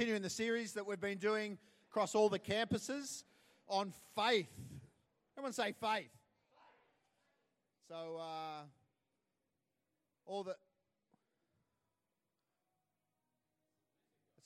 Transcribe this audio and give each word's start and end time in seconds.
Continuing 0.00 0.22
the 0.22 0.30
series 0.30 0.72
that 0.72 0.86
we've 0.86 0.98
been 0.98 1.18
doing 1.18 1.58
across 1.90 2.14
all 2.14 2.30
the 2.30 2.38
campuses 2.38 3.24
on 3.68 3.92
faith. 4.16 4.48
Everyone 5.36 5.52
say 5.52 5.74
faith. 5.78 6.08
So, 7.86 8.18
uh, 8.18 8.62
all 10.24 10.42
the. 10.42 10.56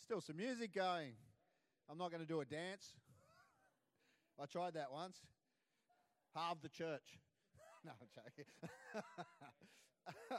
Still 0.02 0.20
some 0.20 0.38
music 0.38 0.74
going. 0.74 1.12
I'm 1.88 1.98
not 1.98 2.10
going 2.10 2.22
to 2.22 2.28
do 2.28 2.40
a 2.40 2.44
dance. 2.44 2.92
I 4.42 4.46
tried 4.46 4.74
that 4.74 4.90
once. 4.90 5.18
Halve 6.34 6.62
the 6.62 6.68
church. 6.68 7.20
no, 7.84 7.92
I'm 8.00 8.08
joking. 8.12 8.46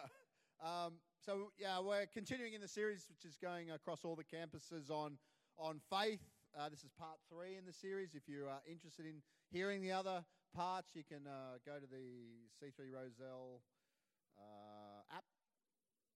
um, 0.64 0.94
so 1.26 1.52
yeah, 1.58 1.80
we're 1.80 2.06
continuing 2.08 2.54
in 2.54 2.62
the 2.62 2.68
series, 2.68 3.06
which 3.10 3.26
is 3.26 3.38
going 3.38 3.72
across 3.72 4.06
all 4.06 4.16
the 4.16 4.24
campuses 4.24 4.90
on 4.90 5.18
on 5.58 5.80
faith. 5.90 6.22
Uh, 6.58 6.70
this 6.70 6.84
is 6.84 6.92
part 6.98 7.20
three 7.30 7.58
in 7.58 7.66
the 7.66 7.74
series. 7.74 8.16
If 8.16 8.28
you 8.28 8.46
are 8.48 8.62
interested 8.70 9.06
in 9.06 9.22
hearing 9.52 9.82
the 9.82 9.92
other 9.92 10.24
parts, 10.56 10.96
you 10.96 11.04
can 11.04 11.28
uh, 11.28 11.60
go 11.66 11.76
to 11.80 11.88
the 11.88 12.48
C3 12.56 12.88
Roselle 12.88 13.60
uh, 14.40 15.16
app. 15.16 15.26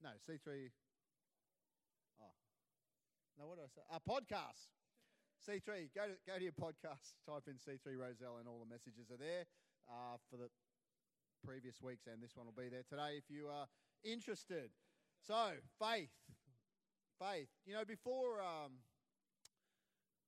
No, 0.02 0.09
C3. 0.23 0.71
Oh, 2.21 2.31
no, 3.38 3.47
what 3.47 3.58
do 3.58 3.63
I 3.63 3.71
say? 3.73 3.83
A 3.91 3.99
podcast. 3.99 4.71
C3. 5.44 5.91
Go 5.95 6.08
to 6.08 6.16
go 6.27 6.38
to 6.38 6.44
your 6.44 6.55
podcast. 6.55 7.19
Type 7.27 7.47
in 7.47 7.59
C3 7.59 7.99
Roselle, 7.99 8.38
and 8.39 8.47
all 8.47 8.59
the 8.63 8.69
messages 8.69 9.11
are 9.11 9.19
there 9.19 9.44
uh, 9.89 10.16
for 10.30 10.38
the 10.38 10.47
previous 11.44 11.81
weeks, 11.81 12.08
and 12.08 12.21
this 12.21 12.35
one 12.35 12.45
will 12.45 12.55
be 12.55 12.69
there 12.69 12.83
today. 12.88 13.19
If 13.19 13.27
you 13.27 13.47
are 13.47 13.67
interested. 14.03 14.70
So, 15.26 15.52
faith. 15.80 16.12
Faith. 17.20 17.49
You 17.66 17.73
know, 17.73 17.85
before 17.85 18.39
um, 18.41 18.80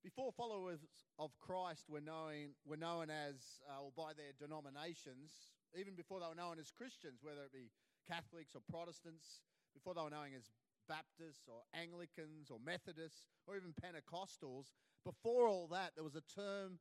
before 0.04 0.32
followers 0.32 0.80
of 1.20 1.32
Christ 1.40 1.86
were 1.90 2.02
known 2.02 2.58
were 2.66 2.78
known 2.78 3.10
as 3.10 3.62
uh, 3.70 3.82
or 3.84 3.92
by 3.96 4.14
their 4.14 4.34
denominations, 4.40 5.56
even 5.78 5.96
before 5.96 6.20
they 6.20 6.28
were 6.28 6.36
known 6.36 6.60
as 6.60 6.72
Christians, 6.72 7.22
whether 7.22 7.44
it 7.44 7.54
be 7.54 7.72
Catholics 8.08 8.56
or 8.56 8.62
Protestants, 8.70 9.42
before 9.74 9.94
they 9.94 10.02
were 10.02 10.10
known 10.10 10.36
as 10.36 10.52
Baptists 10.90 11.48
or 11.48 11.64
Anglicans 11.74 12.50
or 12.50 12.58
Methodists 12.60 13.28
or 13.48 13.56
even 13.56 13.74
Pentecostals, 13.78 14.74
before 15.06 15.48
all 15.48 15.68
that, 15.72 15.92
there 15.96 16.04
was 16.04 16.16
a 16.16 16.28
term 16.36 16.80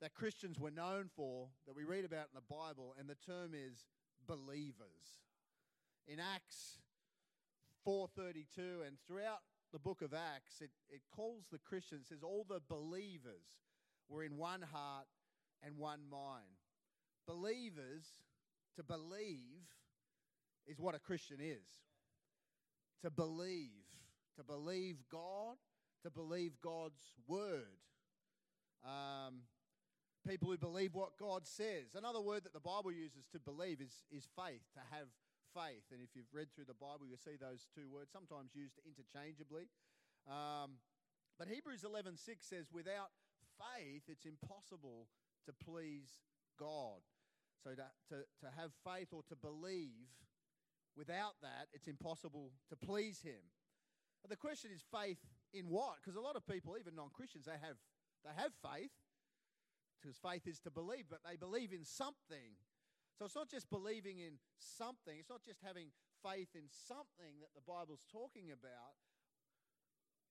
that 0.00 0.14
Christians 0.14 0.58
were 0.58 0.70
known 0.70 1.10
for 1.14 1.48
that 1.66 1.76
we 1.76 1.84
read 1.84 2.04
about 2.04 2.28
in 2.32 2.34
the 2.34 2.54
Bible, 2.54 2.94
and 2.98 3.08
the 3.08 3.14
term 3.14 3.52
is 3.54 3.84
believers. 4.26 5.20
In 6.06 6.20
Acts 6.20 6.78
4.32 7.86 8.86
and 8.86 8.96
throughout 9.06 9.40
the 9.72 9.78
book 9.78 10.02
of 10.02 10.12
Acts, 10.12 10.60
it, 10.60 10.70
it 10.90 11.00
calls 11.14 11.44
the 11.50 11.58
Christians, 11.58 12.06
says 12.08 12.22
all 12.22 12.46
the 12.48 12.60
believers 12.68 13.46
were 14.08 14.22
in 14.22 14.36
one 14.36 14.62
heart 14.62 15.06
and 15.62 15.76
one 15.78 16.00
mind. 16.10 16.44
Believers, 17.26 18.04
to 18.76 18.82
believe, 18.82 19.64
is 20.66 20.78
what 20.78 20.94
a 20.94 20.98
Christian 20.98 21.38
is. 21.40 21.66
To 23.02 23.10
believe. 23.10 23.70
To 24.36 24.44
believe 24.44 24.96
God, 25.10 25.56
to 26.02 26.10
believe 26.10 26.52
God's 26.62 27.00
word. 27.26 27.78
Um, 28.84 29.42
people 30.26 30.50
who 30.50 30.58
believe 30.58 30.94
what 30.94 31.16
God 31.18 31.46
says. 31.46 31.94
Another 31.94 32.20
word 32.20 32.44
that 32.44 32.52
the 32.52 32.60
Bible 32.60 32.92
uses 32.92 33.26
to 33.32 33.38
believe 33.38 33.80
is, 33.80 34.04
is 34.10 34.26
faith, 34.36 34.62
to 34.74 34.80
have 34.90 35.06
faith. 35.54 35.86
And 35.94 36.02
if 36.02 36.12
you've 36.18 36.34
read 36.34 36.50
through 36.50 36.66
the 36.66 36.74
Bible, 36.74 37.06
you'll 37.06 37.22
see 37.22 37.38
those 37.38 37.70
two 37.70 37.86
words 37.86 38.10
sometimes 38.10 38.52
used 38.52 38.82
interchangeably. 38.82 39.70
Um, 40.26 40.82
but 41.38 41.48
Hebrews 41.48 41.84
11:6 41.86 42.18
says, 42.42 42.70
"Without 42.72 43.10
faith, 43.56 44.02
it's 44.08 44.26
impossible 44.26 45.08
to 45.46 45.52
please 45.52 46.20
God." 46.58 47.02
So 47.62 47.74
to, 47.74 47.86
to, 48.10 48.26
to 48.40 48.50
have 48.50 48.74
faith 48.84 49.12
or 49.12 49.22
to 49.24 49.36
believe, 49.36 50.10
without 50.96 51.40
that, 51.40 51.68
it's 51.72 51.88
impossible 51.88 52.52
to 52.68 52.76
please 52.76 53.22
Him. 53.22 53.40
But 54.22 54.30
the 54.30 54.36
question 54.36 54.70
is, 54.72 54.82
faith 54.82 55.18
in 55.52 55.68
what? 55.68 55.96
Because 56.02 56.16
a 56.16 56.20
lot 56.20 56.36
of 56.36 56.46
people, 56.46 56.76
even 56.78 56.94
non-Christians, 56.94 57.46
they 57.46 57.58
have 57.60 57.78
they 58.24 58.34
have 58.34 58.52
faith 58.62 58.92
because 60.00 60.16
faith 60.18 60.46
is 60.46 60.58
to 60.60 60.70
believe, 60.70 61.06
but 61.08 61.20
they 61.24 61.36
believe 61.36 61.72
in 61.72 61.84
something 61.84 62.56
so 63.18 63.24
it's 63.24 63.38
not 63.38 63.50
just 63.50 63.70
believing 63.70 64.18
in 64.18 64.42
something, 64.58 65.14
it's 65.18 65.30
not 65.30 65.44
just 65.46 65.62
having 65.62 65.94
faith 66.22 66.50
in 66.54 66.66
something 66.66 67.38
that 67.40 67.54
the 67.54 67.62
Bible's 67.62 68.06
talking 68.10 68.50
about. 68.50 68.98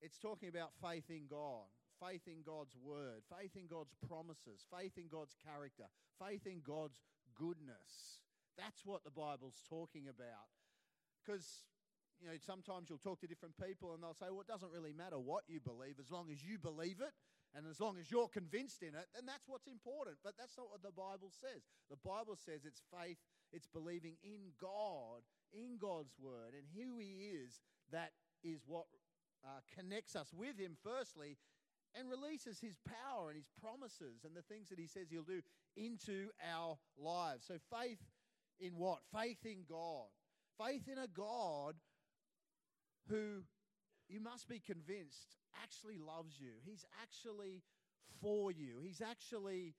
It's 0.04 0.20
talking 0.20 0.50
about 0.52 0.76
faith 0.84 1.08
in 1.08 1.32
God, 1.32 1.72
faith 1.96 2.28
in 2.28 2.44
God's 2.44 2.76
word, 2.76 3.24
faith 3.32 3.56
in 3.56 3.72
God's 3.72 3.96
promises, 4.04 4.68
faith 4.68 5.00
in 5.00 5.08
God's 5.08 5.36
character, 5.40 5.88
faith 6.20 6.44
in 6.44 6.60
God's 6.60 7.00
goodness. 7.40 8.20
That's 8.60 8.84
what 8.84 9.08
the 9.08 9.16
Bible's 9.16 9.64
talking 9.70 10.12
about. 10.12 10.52
Because, 11.24 11.64
you 12.20 12.28
know, 12.28 12.36
sometimes 12.44 12.92
you'll 12.92 13.00
talk 13.00 13.22
to 13.22 13.32
different 13.32 13.56
people 13.56 13.94
and 13.96 14.04
they'll 14.04 14.18
say, 14.20 14.28
well, 14.28 14.44
it 14.44 14.52
doesn't 14.52 14.76
really 14.76 14.92
matter 14.92 15.18
what 15.18 15.48
you 15.48 15.64
believe 15.64 16.04
as 16.04 16.12
long 16.12 16.28
as 16.36 16.44
you 16.44 16.60
believe 16.60 17.00
it 17.00 17.16
and 17.56 17.68
as 17.70 17.80
long 17.80 17.98
as 18.00 18.10
you're 18.10 18.28
convinced 18.28 18.82
in 18.82 18.90
it, 18.90 19.08
then 19.14 19.26
that's 19.28 19.48
what's 19.48 19.68
important. 19.68 20.18
But 20.24 20.34
that's 20.38 20.58
not 20.58 20.70
what 20.70 20.82
the 20.82 20.92
Bible 20.92 21.30
says. 21.30 21.62
The 21.90 22.02
Bible 22.02 22.36
says 22.36 22.66
it's 22.66 22.82
faith, 22.90 23.18
it's 23.52 23.68
believing 23.68 24.16
in 24.24 24.54
God, 24.60 25.22
in 25.54 25.78
God's 25.78 26.14
word, 26.20 26.58
and 26.58 26.66
who 26.74 26.98
He 26.98 27.30
is. 27.38 27.62
That 27.92 28.12
is 28.44 28.62
what 28.66 28.86
uh, 29.46 29.62
connects 29.78 30.16
us 30.16 30.34
with 30.34 30.58
Him, 30.58 30.78
firstly, 30.84 31.38
and 31.94 32.10
releases 32.10 32.60
His 32.60 32.76
power 32.82 33.30
and 33.30 33.38
His 33.38 33.50
promises 33.62 34.26
and 34.26 34.36
the 34.36 34.42
things 34.42 34.70
that 34.70 34.80
He 34.80 34.88
says 34.88 35.08
He'll 35.12 35.22
do 35.22 35.42
into 35.78 36.30
our 36.42 36.78
lives. 36.98 37.46
So, 37.48 37.56
faith 37.70 38.02
in 38.60 38.78
what? 38.78 39.00
Faith 39.14 39.46
in 39.46 39.64
God. 39.70 40.10
Faith 40.58 40.88
in 40.92 40.98
a 40.98 41.08
God 41.08 41.76
who 43.10 43.44
you 44.10 44.20
must 44.20 44.48
be 44.48 44.60
convinced 44.60 45.38
actually 45.62 45.98
loves 45.98 46.40
you. 46.40 46.52
He's 46.64 46.86
actually 47.02 47.62
for 48.22 48.52
you. 48.52 48.80
He's 48.82 49.02
actually 49.02 49.76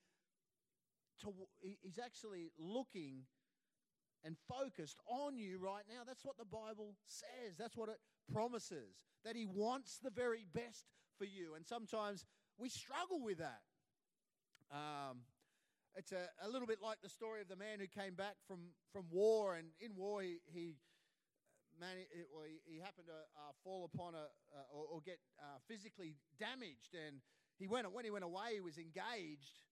to, 1.22 1.32
he's 1.60 1.98
actually 1.98 2.50
looking 2.58 3.22
and 4.24 4.36
focused 4.48 4.98
on 5.06 5.36
you 5.36 5.58
right 5.58 5.84
now. 5.88 6.02
That's 6.06 6.24
what 6.24 6.38
the 6.38 6.44
Bible 6.44 6.96
says. 7.06 7.56
That's 7.58 7.76
what 7.76 7.88
it 7.88 7.98
promises. 8.32 8.96
That 9.24 9.36
he 9.36 9.46
wants 9.46 9.98
the 10.02 10.10
very 10.10 10.46
best 10.52 10.86
for 11.18 11.24
you. 11.24 11.54
And 11.54 11.66
sometimes 11.66 12.24
we 12.58 12.68
struggle 12.68 13.22
with 13.22 13.38
that. 13.38 13.60
Um, 14.72 15.18
it's 15.96 16.12
a, 16.12 16.28
a 16.42 16.48
little 16.48 16.66
bit 16.66 16.78
like 16.82 16.98
the 17.02 17.08
story 17.08 17.40
of 17.40 17.48
the 17.48 17.56
man 17.56 17.78
who 17.78 17.86
came 17.86 18.14
back 18.14 18.34
from, 18.48 18.58
from 18.92 19.04
war, 19.10 19.54
and 19.54 19.68
in 19.80 19.94
war 19.94 20.22
he, 20.22 20.38
he 20.52 20.74
man, 21.80 21.96
well, 22.32 22.46
he, 22.46 22.78
happened 22.78 23.08
to 23.08 23.20
uh, 23.36 23.52
fall 23.62 23.88
upon 23.88 24.14
a 24.14 24.30
uh, 24.54 24.74
or, 24.74 24.98
or, 24.98 25.00
get 25.00 25.18
uh, 25.38 25.58
physically 25.66 26.16
damaged, 26.38 26.94
and 26.94 27.18
he 27.58 27.66
went 27.66 27.90
when 27.92 28.04
he 28.04 28.10
went 28.10 28.24
away, 28.24 28.54
he 28.54 28.60
was 28.60 28.78
engaged, 28.78 29.62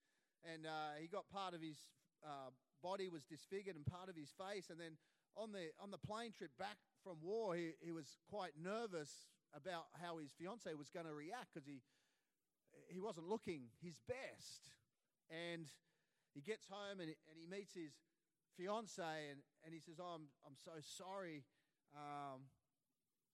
and 0.42 0.66
uh, 0.66 0.98
he 1.00 1.06
got 1.06 1.28
part 1.30 1.54
of 1.54 1.60
his 1.60 1.78
uh, 2.24 2.50
body 2.82 3.08
was 3.08 3.24
disfigured 3.24 3.76
and 3.76 3.86
part 3.86 4.08
of 4.08 4.16
his 4.16 4.30
face, 4.34 4.70
and 4.70 4.78
then 4.78 4.98
on 5.36 5.52
the 5.52 5.70
on 5.80 5.91
the 5.91 5.98
plane 5.98 6.32
trip 6.32 6.50
back 6.58 6.78
from 7.02 7.16
war, 7.22 7.54
he, 7.54 7.72
he 7.80 7.92
was 7.92 8.18
quite 8.30 8.52
nervous 8.58 9.28
about 9.54 9.86
how 10.00 10.18
his 10.18 10.32
fiance 10.32 10.72
was 10.74 10.88
going 10.91 11.06
to 11.06 11.14
react 11.14 11.54
because 11.54 11.66
he 11.66 11.82
he 12.88 13.00
wasn't 13.00 13.28
looking 13.28 13.70
his 13.82 13.98
best, 14.08 14.72
and 15.30 15.70
he 16.34 16.41
gets 16.41 16.66
home 16.68 17.00
and, 17.00 17.12
and 17.28 17.36
he 17.36 17.46
meets 17.46 17.74
his 17.74 17.92
fiance 18.56 19.02
and, 19.02 19.41
and 19.64 19.72
he 19.72 19.80
says, 19.80 19.96
oh, 20.00 20.16
I'm, 20.16 20.28
I'm 20.44 20.56
so 20.56 20.80
sorry 20.80 21.44
um, 21.94 22.42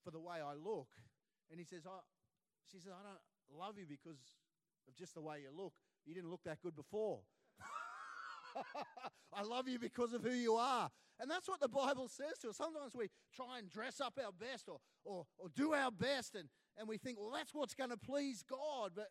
for 0.04 0.10
the 0.10 0.20
way 0.20 0.36
I 0.36 0.54
look. 0.54 0.88
And 1.50 1.58
he 1.58 1.64
says, 1.64 1.82
oh, 1.86 2.00
she 2.70 2.78
says, 2.78 2.92
I 2.92 3.02
don't 3.02 3.58
love 3.58 3.78
you 3.78 3.86
because 3.88 4.18
of 4.86 4.94
just 4.94 5.14
the 5.14 5.20
way 5.20 5.40
you 5.42 5.56
look. 5.56 5.72
You 6.04 6.14
didn't 6.14 6.30
look 6.30 6.42
that 6.44 6.60
good 6.60 6.76
before. 6.76 7.20
I 9.32 9.42
love 9.42 9.68
you 9.68 9.78
because 9.78 10.12
of 10.12 10.22
who 10.22 10.32
you 10.32 10.54
are. 10.54 10.90
And 11.20 11.30
that's 11.30 11.48
what 11.48 11.60
the 11.60 11.68
Bible 11.68 12.08
says 12.08 12.38
to 12.42 12.50
us. 12.50 12.56
Sometimes 12.56 12.94
we 12.94 13.08
try 13.34 13.58
and 13.58 13.68
dress 13.68 14.00
up 14.00 14.18
our 14.24 14.32
best 14.32 14.68
or, 14.68 14.78
or, 15.04 15.26
or 15.36 15.48
do 15.54 15.74
our 15.74 15.90
best, 15.90 16.34
and, 16.36 16.48
and 16.78 16.88
we 16.88 16.96
think, 16.96 17.18
well, 17.18 17.32
that's 17.32 17.52
what's 17.52 17.74
going 17.74 17.90
to 17.90 17.96
please 17.96 18.44
God. 18.48 18.92
But 18.94 19.08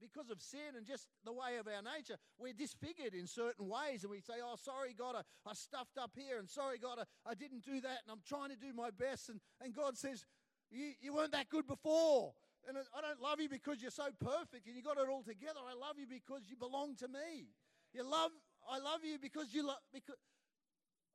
because 0.00 0.30
of 0.30 0.40
sin 0.40 0.76
and 0.76 0.86
just 0.86 1.06
the 1.24 1.32
way 1.32 1.56
of 1.58 1.66
our 1.66 1.82
nature, 1.82 2.16
we're 2.38 2.52
disfigured 2.52 3.14
in 3.14 3.26
certain 3.26 3.68
ways. 3.68 4.02
And 4.02 4.10
we 4.10 4.20
say, 4.20 4.34
Oh, 4.42 4.56
sorry, 4.56 4.94
God, 4.96 5.16
I, 5.16 5.22
I 5.48 5.54
stuffed 5.54 5.98
up 5.98 6.12
here. 6.14 6.38
And 6.38 6.48
sorry, 6.48 6.78
God, 6.78 6.98
I, 7.00 7.30
I 7.30 7.34
didn't 7.34 7.64
do 7.64 7.80
that. 7.80 8.04
And 8.04 8.10
I'm 8.10 8.22
trying 8.26 8.50
to 8.50 8.56
do 8.56 8.72
my 8.72 8.90
best. 8.90 9.28
And, 9.28 9.40
and 9.60 9.74
God 9.74 9.96
says, 9.96 10.24
you, 10.70 10.92
you 11.00 11.14
weren't 11.14 11.32
that 11.32 11.48
good 11.48 11.66
before. 11.66 12.34
And 12.66 12.78
I 12.78 13.00
don't 13.00 13.20
love 13.20 13.40
you 13.40 13.48
because 13.48 13.82
you're 13.82 13.90
so 13.90 14.08
perfect 14.20 14.66
and 14.66 14.74
you 14.74 14.82
got 14.82 14.96
it 14.96 15.08
all 15.10 15.22
together. 15.22 15.60
I 15.60 15.74
love 15.74 15.96
you 15.98 16.06
because 16.08 16.42
you 16.48 16.56
belong 16.56 16.96
to 16.96 17.08
me. 17.08 17.52
You 17.92 18.02
love, 18.08 18.30
I 18.68 18.78
love 18.78 19.04
you 19.04 19.18
because 19.20 19.52
you 19.52 19.66
love, 19.66 19.78
because 19.92 20.16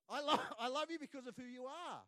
I 0.09 0.21
love, 0.21 0.39
I 0.59 0.67
love 0.69 0.91
you 0.91 0.99
because 0.99 1.25
of 1.27 1.35
who 1.35 1.43
you 1.43 1.65
are. 1.65 2.01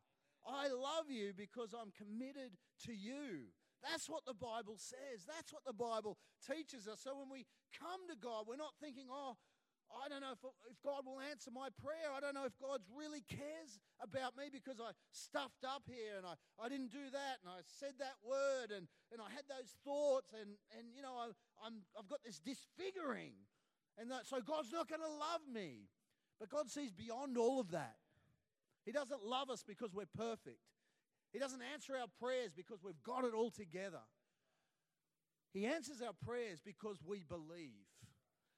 I 0.47 0.69
love 0.69 1.09
you 1.09 1.33
because 1.35 1.73
I'm 1.73 1.91
committed 1.91 2.51
to 2.85 2.93
you. 2.93 3.49
That's 3.83 4.09
what 4.09 4.25
the 4.25 4.37
Bible 4.37 4.77
says. 4.77 5.25
That's 5.25 5.51
what 5.51 5.65
the 5.65 5.73
Bible 5.73 6.17
teaches 6.45 6.87
us. 6.87 7.01
So 7.01 7.17
when 7.17 7.29
we 7.29 7.45
come 7.73 8.05
to 8.09 8.15
God, 8.15 8.45
we're 8.47 8.61
not 8.61 8.77
thinking, 8.79 9.09
oh, 9.09 9.35
I 9.91 10.07
don't 10.07 10.21
know 10.21 10.31
if, 10.31 10.43
if 10.71 10.79
God 10.79 11.03
will 11.03 11.19
answer 11.19 11.51
my 11.51 11.67
prayer. 11.81 12.13
I 12.15 12.21
don't 12.21 12.35
know 12.35 12.47
if 12.47 12.55
God 12.61 12.79
really 12.95 13.25
cares 13.27 13.81
about 13.99 14.37
me 14.37 14.47
because 14.47 14.79
I 14.79 14.95
stuffed 15.11 15.67
up 15.67 15.83
here 15.89 16.15
and 16.15 16.25
I, 16.25 16.39
I 16.61 16.69
didn't 16.69 16.95
do 16.95 17.11
that 17.11 17.43
and 17.43 17.49
I 17.51 17.59
said 17.67 17.99
that 17.99 18.15
word 18.23 18.71
and, 18.71 18.87
and 19.11 19.19
I 19.19 19.27
had 19.33 19.43
those 19.51 19.75
thoughts 19.83 20.31
and, 20.31 20.55
and 20.77 20.93
you 20.95 21.01
know, 21.01 21.17
I, 21.17 21.35
I'm, 21.59 21.83
I've 21.97 22.07
got 22.07 22.23
this 22.23 22.39
disfiguring. 22.39 23.35
And 23.99 24.09
that, 24.11 24.25
so 24.25 24.39
God's 24.39 24.71
not 24.71 24.87
going 24.87 25.03
to 25.03 25.11
love 25.11 25.43
me. 25.51 25.91
But 26.39 26.49
God 26.49 26.71
sees 26.71 26.91
beyond 26.91 27.37
all 27.37 27.59
of 27.59 27.71
that. 27.71 27.95
He 28.85 28.91
doesn't 28.91 29.23
love 29.23 29.49
us 29.49 29.63
because 29.67 29.93
we're 29.93 30.09
perfect. 30.17 30.57
He 31.31 31.39
doesn't 31.39 31.61
answer 31.73 31.93
our 31.95 32.07
prayers 32.19 32.51
because 32.55 32.79
we've 32.83 33.01
got 33.03 33.23
it 33.23 33.33
all 33.33 33.51
together. 33.51 34.01
He 35.53 35.65
answers 35.65 36.01
our 36.01 36.13
prayers 36.25 36.59
because 36.63 36.97
we 37.05 37.23
believe 37.27 37.87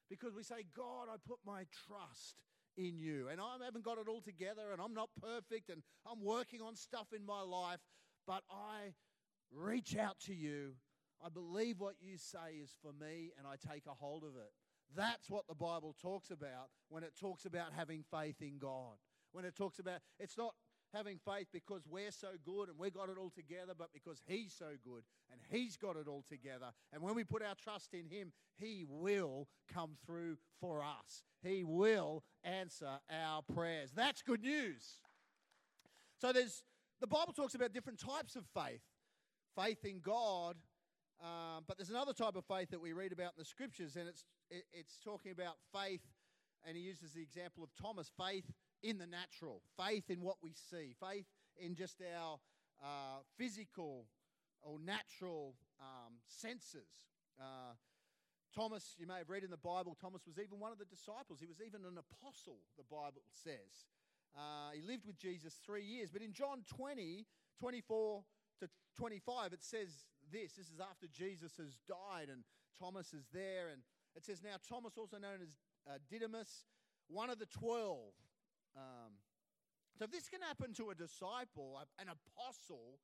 because 0.09 0.35
we 0.35 0.43
say, 0.43 0.65
God, 0.75 1.07
I 1.11 1.15
put 1.27 1.39
my 1.45 1.65
trust 1.87 2.35
in 2.77 2.97
you. 2.97 3.27
And 3.31 3.39
I 3.39 3.57
haven't 3.63 3.83
got 3.83 3.97
it 3.97 4.07
all 4.07 4.21
together 4.21 4.71
and 4.71 4.81
I'm 4.81 4.93
not 4.93 5.09
perfect 5.21 5.69
and 5.69 5.81
I'm 6.09 6.23
working 6.23 6.61
on 6.61 6.75
stuff 6.75 7.07
in 7.15 7.25
my 7.25 7.41
life, 7.41 7.79
but 8.27 8.43
I 8.49 8.93
reach 9.51 9.97
out 9.97 10.19
to 10.25 10.33
you. 10.33 10.73
I 11.23 11.29
believe 11.29 11.79
what 11.79 11.95
you 12.01 12.17
say 12.17 12.57
is 12.61 12.75
for 12.81 12.91
me 12.93 13.31
and 13.37 13.47
I 13.47 13.55
take 13.71 13.85
a 13.87 13.93
hold 13.93 14.23
of 14.23 14.35
it. 14.35 14.51
That's 14.95 15.29
what 15.29 15.47
the 15.47 15.55
Bible 15.55 15.95
talks 16.01 16.29
about 16.29 16.69
when 16.89 17.03
it 17.03 17.13
talks 17.19 17.45
about 17.45 17.73
having 17.75 18.03
faith 18.11 18.41
in 18.41 18.57
God. 18.59 18.97
When 19.31 19.45
it 19.45 19.55
talks 19.55 19.79
about, 19.79 19.99
it's 20.19 20.37
not 20.37 20.53
having 20.94 21.19
faith 21.25 21.48
because 21.51 21.81
we're 21.90 22.12
so 22.12 22.30
good 22.45 22.69
and 22.69 22.78
we 22.78 22.90
got 22.90 23.10
it 23.10 23.18
all 23.19 23.31
together, 23.34 23.74
but 23.78 23.90
because 23.94 24.22
He's 24.25 24.54
so 24.54 24.72
good 24.84 25.04
and 25.31 25.42
He's 25.50 25.78
got 25.78 25.95
it 25.95 26.07
all 26.07 26.24
together. 26.28 26.68
And 26.92 27.01
when 27.01 27.16
we 27.16 27.24
put 27.24 27.42
our 27.42 27.56
trust 27.56 27.94
in 27.94 28.07
Him, 28.07 28.31
He 28.57 28.86
will 28.88 29.48
come 29.74 29.92
through 30.06 30.38
for 30.60 30.84
us. 30.84 31.24
He 31.42 31.63
will 31.63 32.24
answer 32.44 33.00
our 33.10 33.42
prayers. 33.42 33.92
That's 33.95 34.22
good 34.22 34.42
news. 34.42 35.00
So 36.19 36.31
there's 36.31 36.63
the 37.01 37.07
Bible 37.07 37.34
talks 37.34 37.56
about 37.56 37.74
different 37.74 38.00
types 38.00 38.36
of 38.36 38.45
faith 38.54 38.81
faith 39.56 39.86
in 39.86 40.00
God, 40.00 40.56
um, 41.22 41.63
but 41.68 41.78
there's 41.78 41.90
another 41.90 42.13
type 42.13 42.36
of 42.36 42.45
faith 42.45 42.69
that 42.72 42.81
we 42.81 42.94
read 42.94 43.12
about 43.12 43.34
in 43.38 43.40
the 43.40 43.45
scriptures, 43.45 43.95
and 43.95 44.07
it's, 44.07 44.25
it, 44.50 44.63
it's 44.74 44.98
talking 45.04 45.31
about 45.31 45.56
faith, 45.74 46.01
and 46.68 46.75
he 46.75 46.84
uses 46.84 47.13
the 47.13 47.22
example 47.22 47.63
of 47.63 47.69
Thomas 47.80 48.12
faith 48.18 48.45
in 48.83 48.97
the 48.97 49.07
natural, 49.07 49.62
faith 49.77 50.09
in 50.09 50.21
what 50.21 50.38
we 50.44 50.53
see, 50.53 50.94
faith 51.00 51.25
in 51.57 51.75
just 51.75 52.01
our 52.01 52.38
uh, 52.83 53.24
physical 53.38 54.06
or 54.62 54.77
natural 54.80 55.56
um, 55.80 56.13
senses. 56.27 57.07
Uh, 57.39 57.74
Thomas, 58.53 58.95
you 59.00 59.07
may 59.07 59.18
have 59.18 59.30
read 59.30 59.44
in 59.44 59.50
the 59.50 59.57
Bible, 59.57 59.97
Thomas 60.00 60.21
was 60.27 60.38
even 60.38 60.59
one 60.59 60.71
of 60.71 60.77
the 60.77 60.85
disciples. 60.85 61.39
He 61.39 61.47
was 61.47 61.62
even 61.65 61.81
an 61.85 61.97
apostle, 61.97 62.59
the 62.77 62.83
Bible 62.83 63.24
says. 63.31 63.89
Uh, 64.38 64.71
he 64.75 64.81
lived 64.81 65.06
with 65.06 65.18
Jesus 65.18 65.59
three 65.65 65.83
years. 65.83 66.12
But 66.12 66.21
in 66.21 66.33
John 66.33 66.63
20, 66.75 67.25
24 67.59 68.24
to 68.59 68.69
25, 68.97 69.53
it 69.53 69.63
says 69.63 70.06
this. 70.31 70.53
This 70.53 70.69
is 70.69 70.80
after 70.80 71.07
Jesus 71.07 71.53
has 71.57 71.80
died 71.88 72.30
and 72.31 72.44
Thomas 72.77 73.13
is 73.13 73.25
there. 73.33 73.69
And 73.71 73.81
it 74.15 74.24
says, 74.24 74.41
Now 74.44 74.57
Thomas, 74.68 74.97
also 74.97 75.18
known 75.18 75.41
as 75.41 75.57
uh, 75.88 75.97
Didymus, 76.09 76.65
one 77.07 77.30
of 77.30 77.39
the 77.39 77.45
twelve, 77.47 78.13
um, 78.75 79.13
so 79.97 80.05
if 80.05 80.11
this 80.11 80.29
can 80.29 80.41
happen 80.41 80.73
to 80.73 80.89
a 80.89 80.95
disciple, 80.95 81.79
an 81.99 82.07
apostle, 82.09 82.99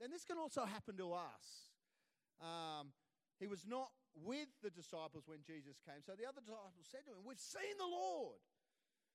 then 0.00 0.10
this 0.10 0.24
can 0.24 0.36
also 0.38 0.64
happen 0.64 0.96
to 0.96 1.12
us. 1.12 1.72
Um, 2.40 2.92
he 3.38 3.46
was 3.46 3.64
not 3.66 3.88
with 4.14 4.48
the 4.62 4.70
disciples 4.70 5.24
when 5.26 5.40
Jesus 5.46 5.80
came. 5.84 6.04
So 6.04 6.12
the 6.12 6.28
other 6.28 6.44
disciples 6.44 6.88
said 6.90 7.04
to 7.06 7.12
him, 7.12 7.24
We've 7.24 7.40
seen 7.40 7.76
the 7.78 7.88
Lord. 7.88 8.40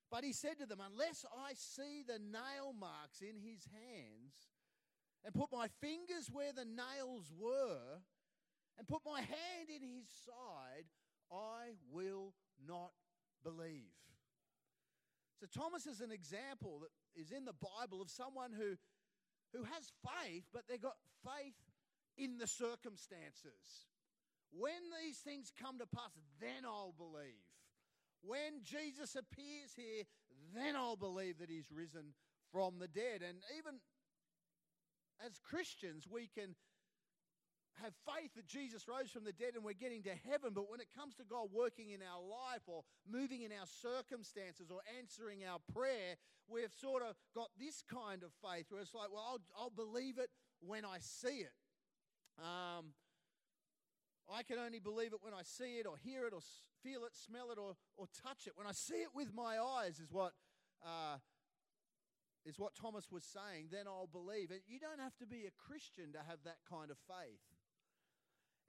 But 0.10 0.24
he 0.24 0.34
said 0.34 0.58
to 0.60 0.66
them, 0.66 0.80
Unless 0.82 1.26
I 1.30 1.54
see 1.54 2.02
the 2.06 2.20
nail 2.20 2.74
marks 2.74 3.22
in 3.22 3.38
his 3.38 3.66
hands, 3.70 4.50
and 5.24 5.34
put 5.34 5.50
my 5.52 5.68
fingers 5.82 6.30
where 6.32 6.54
the 6.54 6.66
nails 6.66 7.34
were, 7.38 8.02
and 8.78 8.88
put 8.88 9.02
my 9.06 9.22
hand 9.22 9.70
in 9.70 9.82
his 9.82 10.06
side, 10.26 10.86
I 11.32 11.74
will 11.92 12.34
not 12.68 12.92
believe. 13.44 13.94
So 15.46 15.62
Thomas 15.62 15.86
is 15.86 16.02
an 16.02 16.12
example 16.12 16.82
that 16.82 17.22
is 17.22 17.32
in 17.32 17.46
the 17.46 17.54
Bible 17.54 18.02
of 18.02 18.10
someone 18.10 18.52
who, 18.52 18.76
who 19.54 19.64
has 19.66 19.92
faith, 20.02 20.44
but 20.52 20.64
they've 20.68 20.82
got 20.82 20.98
faith 21.24 21.56
in 22.18 22.38
the 22.38 22.48
circumstances. 22.48 23.86
When 24.52 24.90
these 25.02 25.18
things 25.18 25.52
come 25.62 25.78
to 25.80 25.86
pass, 25.86 26.12
then 26.40 26.66
I'll 26.66 26.96
believe. 26.98 27.44
When 28.24 28.64
Jesus 28.64 29.16
appears 29.16 29.74
here, 29.76 30.04
then 30.56 30.76
I'll 30.76 30.96
believe 30.96 31.38
that 31.40 31.50
he's 31.50 31.72
risen 31.72 32.14
from 32.52 32.80
the 32.80 32.88
dead. 32.88 33.22
And 33.22 33.38
even 33.60 33.80
as 35.24 35.38
Christians, 35.38 36.08
we 36.10 36.28
can 36.28 36.56
have 37.84 37.94
faith 38.06 38.32
that 38.36 38.48
Jesus 38.48 38.88
rose 38.88 39.12
from 39.12 39.24
the 39.24 39.34
dead 39.34 39.56
and 39.56 39.64
we're 39.64 39.74
getting 39.74 40.04
to 40.04 40.16
heaven, 40.30 40.52
but 40.54 40.70
when 40.70 40.80
it 40.80 40.88
comes 40.96 41.16
to 41.16 41.24
God 41.24 41.50
working 41.52 41.92
in 41.92 42.00
our 42.02 42.22
life 42.22 42.64
or 42.68 42.84
moving 43.10 43.42
in 43.42 43.52
our 43.52 43.68
circumstances 43.68 44.72
or 44.72 44.80
answering 44.98 45.44
our 45.44 45.60
prayer, 45.74 46.16
we've 46.48 46.74
sort 46.74 47.04
of 47.04 47.16
got 47.34 47.50
this 47.60 47.84
kind 47.84 48.24
of 48.24 48.32
faith 48.42 48.68
where 48.70 48.82
it's 48.82 48.94
like, 48.94 49.12
well, 49.12 49.26
I'll, 49.28 49.44
I'll 49.60 49.76
believe 49.76 50.18
it 50.18 50.30
when 50.60 50.86
I 50.86 50.98
see 51.00 51.44
it. 51.44 51.54
Um, 52.40 52.94
I 54.32 54.44
can 54.44 54.58
only 54.58 54.80
believe 54.80 55.14
it 55.14 55.20
when 55.22 55.34
I 55.34 55.44
see 55.44 55.78
it 55.78 55.86
or 55.86 55.98
hear 55.98 56.28
it 56.28 56.34
or 56.34 56.42
feel 56.82 57.06
it, 57.06 57.16
smell 57.16 57.52
it, 57.52 57.58
or, 57.58 57.76
or 57.98 58.08
touch 58.24 58.48
it. 58.48 58.54
When 58.56 58.68
I 58.68 58.72
see 58.72 59.02
it 59.06 59.10
with 59.14 59.34
my 59.34 59.60
eyes, 59.60 60.00
is 60.00 60.12
what. 60.12 60.34
Uh, 60.86 61.18
is 62.46 62.60
what 62.60 62.76
Thomas 62.76 63.10
was 63.12 63.26
saying, 63.26 63.70
then 63.72 63.88
I'll 63.88 64.06
believe. 64.06 64.52
And 64.52 64.62
you 64.68 64.80
don't 64.80 65.02
have 65.02 65.18
to 65.18 65.26
be 65.26 65.50
a 65.50 65.54
Christian 65.58 66.14
to 66.14 66.20
have 66.20 66.38
that 66.46 66.62
kind 66.70 66.92
of 66.92 66.98
faith. 67.10 67.42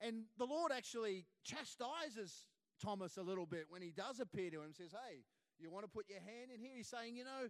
And 0.00 0.24
the 0.38 0.44
Lord 0.44 0.72
actually 0.74 1.26
chastises 1.44 2.48
Thomas 2.82 3.16
a 3.16 3.22
little 3.22 3.46
bit 3.46 3.66
when 3.68 3.82
he 3.82 3.90
does 3.90 4.20
appear 4.20 4.50
to 4.50 4.58
him 4.58 4.64
and 4.66 4.76
says, 4.76 4.92
Hey, 4.92 5.24
you 5.58 5.70
want 5.70 5.84
to 5.84 5.90
put 5.90 6.08
your 6.08 6.20
hand 6.20 6.50
in 6.54 6.60
here? 6.60 6.76
He's 6.76 6.88
saying, 6.88 7.16
You 7.16 7.24
know, 7.24 7.48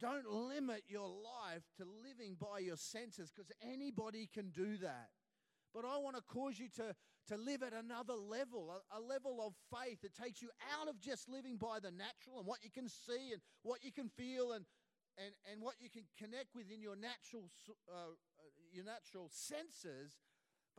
don't 0.00 0.26
limit 0.26 0.82
your 0.88 1.08
life 1.08 1.62
to 1.76 1.84
living 1.84 2.36
by 2.40 2.60
your 2.60 2.76
senses 2.76 3.30
because 3.30 3.50
anybody 3.62 4.28
can 4.32 4.50
do 4.50 4.76
that. 4.78 5.10
But 5.74 5.84
I 5.84 5.98
want 5.98 6.16
to 6.16 6.22
cause 6.22 6.58
you 6.58 6.68
to, 6.76 6.94
to 7.28 7.36
live 7.36 7.62
at 7.62 7.72
another 7.72 8.14
level, 8.14 8.74
a, 8.74 8.98
a, 8.98 9.00
level 9.00 9.38
of 9.38 9.54
faith 9.70 10.00
that 10.02 10.14
takes 10.14 10.42
you 10.42 10.50
out 10.74 10.88
of 10.88 10.98
just 10.98 11.28
living 11.28 11.56
by 11.56 11.78
the 11.78 11.92
natural 11.92 12.38
and 12.38 12.46
what 12.46 12.58
you 12.64 12.70
can 12.70 12.88
see 12.88 13.32
and 13.32 13.40
what 13.62 13.84
you 13.84 13.92
can 13.92 14.08
feel 14.08 14.52
and, 14.52 14.64
and, 15.16 15.30
and 15.50 15.62
what 15.62 15.74
you 15.78 15.88
can 15.88 16.02
connect 16.18 16.56
with 16.56 16.66
in 16.74 16.82
your 16.82 16.96
natural, 16.96 17.50
uh, 17.88 18.10
uh 18.10 18.50
your 18.72 18.84
natural 18.84 19.28
senses 19.30 20.18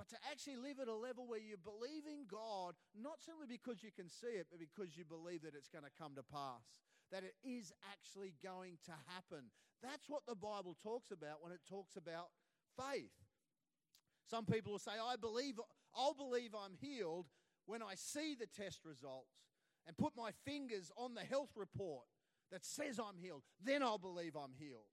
but 0.01 0.09
to 0.09 0.17
actually 0.31 0.55
live 0.57 0.79
at 0.81 0.87
a 0.87 0.95
level 0.95 1.27
where 1.27 1.37
you 1.37 1.61
believe 1.61 2.09
in 2.09 2.25
God, 2.25 2.73
not 2.97 3.21
simply 3.21 3.45
because 3.45 3.83
you 3.83 3.91
can 3.93 4.09
see 4.09 4.33
it, 4.33 4.47
but 4.49 4.57
because 4.57 4.97
you 4.97 5.05
believe 5.05 5.43
that 5.43 5.53
it's 5.53 5.69
going 5.69 5.85
to 5.85 5.93
come 5.93 6.15
to 6.15 6.23
pass, 6.23 6.81
that 7.11 7.21
it 7.21 7.35
is 7.45 7.71
actually 7.85 8.33
going 8.41 8.81
to 8.85 8.97
happen. 9.13 9.53
That's 9.83 10.09
what 10.09 10.25
the 10.27 10.33
Bible 10.33 10.75
talks 10.81 11.11
about 11.11 11.43
when 11.43 11.51
it 11.51 11.61
talks 11.69 11.97
about 11.97 12.33
faith. 12.73 13.13
Some 14.25 14.45
people 14.45 14.71
will 14.71 14.79
say, 14.79 14.97
I 14.97 15.17
believe, 15.17 15.59
I'll 15.95 16.15
believe 16.15 16.55
I'm 16.57 16.73
healed 16.81 17.27
when 17.67 17.83
I 17.83 17.93
see 17.93 18.33
the 18.33 18.47
test 18.47 18.79
results 18.83 19.37
and 19.85 19.95
put 19.95 20.17
my 20.17 20.31
fingers 20.49 20.89
on 20.97 21.13
the 21.13 21.21
health 21.21 21.51
report 21.55 22.05
that 22.51 22.65
says 22.65 22.97
I'm 22.97 23.21
healed. 23.21 23.43
Then 23.63 23.83
I'll 23.83 23.99
believe 23.99 24.35
I'm 24.35 24.57
healed. 24.57 24.89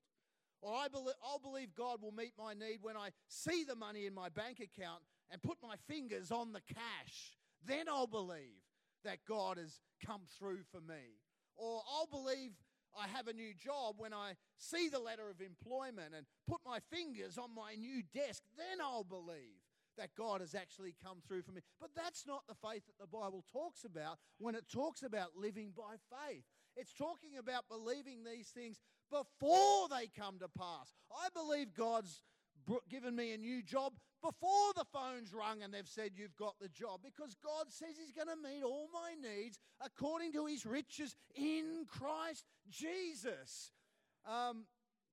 Or 0.61 0.73
I 0.75 0.87
believe, 0.87 1.15
I'll 1.23 1.39
believe 1.39 1.73
God 1.75 2.01
will 2.01 2.11
meet 2.11 2.33
my 2.37 2.53
need 2.53 2.79
when 2.81 2.97
I 2.97 3.09
see 3.27 3.63
the 3.63 3.75
money 3.75 4.05
in 4.05 4.13
my 4.13 4.29
bank 4.29 4.59
account 4.59 5.01
and 5.31 5.41
put 5.41 5.57
my 5.63 5.75
fingers 5.87 6.31
on 6.31 6.53
the 6.53 6.61
cash. 6.61 7.37
Then 7.65 7.87
I'll 7.87 8.07
believe 8.07 8.63
that 9.03 9.19
God 9.27 9.57
has 9.57 9.79
come 10.05 10.21
through 10.37 10.63
for 10.71 10.81
me. 10.81 11.19
Or 11.55 11.81
I'll 11.89 12.07
believe 12.07 12.51
I 12.97 13.07
have 13.07 13.27
a 13.27 13.33
new 13.33 13.53
job 13.53 13.95
when 13.97 14.13
I 14.13 14.33
see 14.57 14.89
the 14.89 14.99
letter 14.99 15.29
of 15.29 15.41
employment 15.41 16.13
and 16.15 16.25
put 16.47 16.59
my 16.65 16.79
fingers 16.91 17.37
on 17.37 17.53
my 17.53 17.75
new 17.75 18.01
desk. 18.13 18.43
Then 18.57 18.81
I'll 18.81 19.03
believe 19.03 19.61
that 19.97 20.15
God 20.15 20.41
has 20.41 20.55
actually 20.55 20.95
come 21.03 21.17
through 21.27 21.43
for 21.43 21.51
me. 21.51 21.61
But 21.79 21.91
that's 21.95 22.25
not 22.25 22.43
the 22.47 22.55
faith 22.55 22.83
that 22.87 22.99
the 22.99 23.07
Bible 23.07 23.43
talks 23.51 23.83
about 23.83 24.17
when 24.37 24.55
it 24.55 24.63
talks 24.73 25.03
about 25.03 25.35
living 25.35 25.73
by 25.75 25.95
faith. 26.09 26.45
It's 26.79 26.93
talking 26.93 27.37
about 27.37 27.65
believing 27.69 28.23
these 28.23 28.47
things 28.47 28.79
before 29.11 29.89
they 29.89 30.07
come 30.07 30.39
to 30.39 30.47
pass. 30.47 30.93
I 31.11 31.27
believe 31.33 31.73
God's 31.73 32.21
given 32.89 33.15
me 33.15 33.33
a 33.33 33.37
new 33.37 33.63
job 33.63 33.93
before 34.21 34.73
the 34.75 34.85
phone's 34.93 35.33
rung 35.33 35.63
and 35.63 35.73
they've 35.73 35.87
said 35.87 36.11
you've 36.15 36.35
got 36.35 36.55
the 36.59 36.67
job 36.69 37.01
because 37.03 37.35
God 37.43 37.65
says 37.69 37.95
He's 37.97 38.11
going 38.11 38.27
to 38.27 38.35
meet 38.41 38.63
all 38.63 38.87
my 38.93 39.15
needs 39.15 39.57
according 39.83 40.33
to 40.33 40.45
His 40.45 40.65
riches 40.65 41.15
in 41.35 41.85
Christ 41.87 42.45
Jesus. 42.69 43.71
Um, 44.27 44.65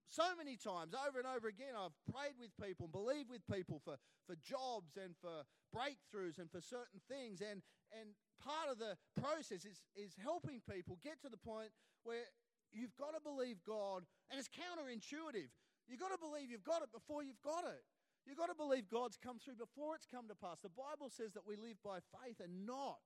so 0.09 0.25
many 0.39 0.57
times, 0.57 0.95
over 0.95 1.19
and 1.19 1.27
over 1.27 1.49
again, 1.49 1.75
I've 1.75 1.97
prayed 2.13 2.39
with 2.39 2.55
people 2.63 2.87
and 2.87 2.93
believed 2.93 3.31
with 3.31 3.43
people 3.51 3.81
for, 3.85 3.97
for 4.27 4.37
jobs 4.37 4.95
and 4.97 5.15
for 5.21 5.43
breakthroughs 5.75 6.39
and 6.39 6.51
for 6.51 6.61
certain 6.61 7.01
things. 7.11 7.41
And, 7.41 7.63
and 7.91 8.11
part 8.47 8.71
of 8.71 8.79
the 8.79 8.95
process 9.19 9.67
is, 9.67 9.83
is 9.99 10.15
helping 10.23 10.63
people 10.63 11.03
get 11.03 11.19
to 11.27 11.29
the 11.29 11.41
point 11.43 11.75
where 12.07 12.31
you've 12.71 12.95
got 12.95 13.19
to 13.19 13.21
believe 13.21 13.59
God, 13.67 14.07
and 14.31 14.39
it's 14.39 14.47
counterintuitive. 14.47 15.51
You've 15.91 16.03
got 16.03 16.15
to 16.15 16.23
believe 16.23 16.51
you've 16.51 16.67
got 16.67 16.87
it 16.87 16.95
before 16.95 17.27
you've 17.27 17.43
got 17.43 17.67
it. 17.67 17.83
You've 18.27 18.39
got 18.39 18.51
to 18.51 18.59
believe 18.59 18.91
God's 18.91 19.19
come 19.19 19.39
through 19.39 19.59
before 19.59 19.95
it's 19.95 20.07
come 20.07 20.27
to 20.31 20.35
pass. 20.35 20.59
The 20.63 20.75
Bible 20.75 21.11
says 21.11 21.35
that 21.35 21.47
we 21.47 21.55
live 21.55 21.79
by 21.83 22.03
faith 22.23 22.43
and 22.43 22.67
not 22.67 22.99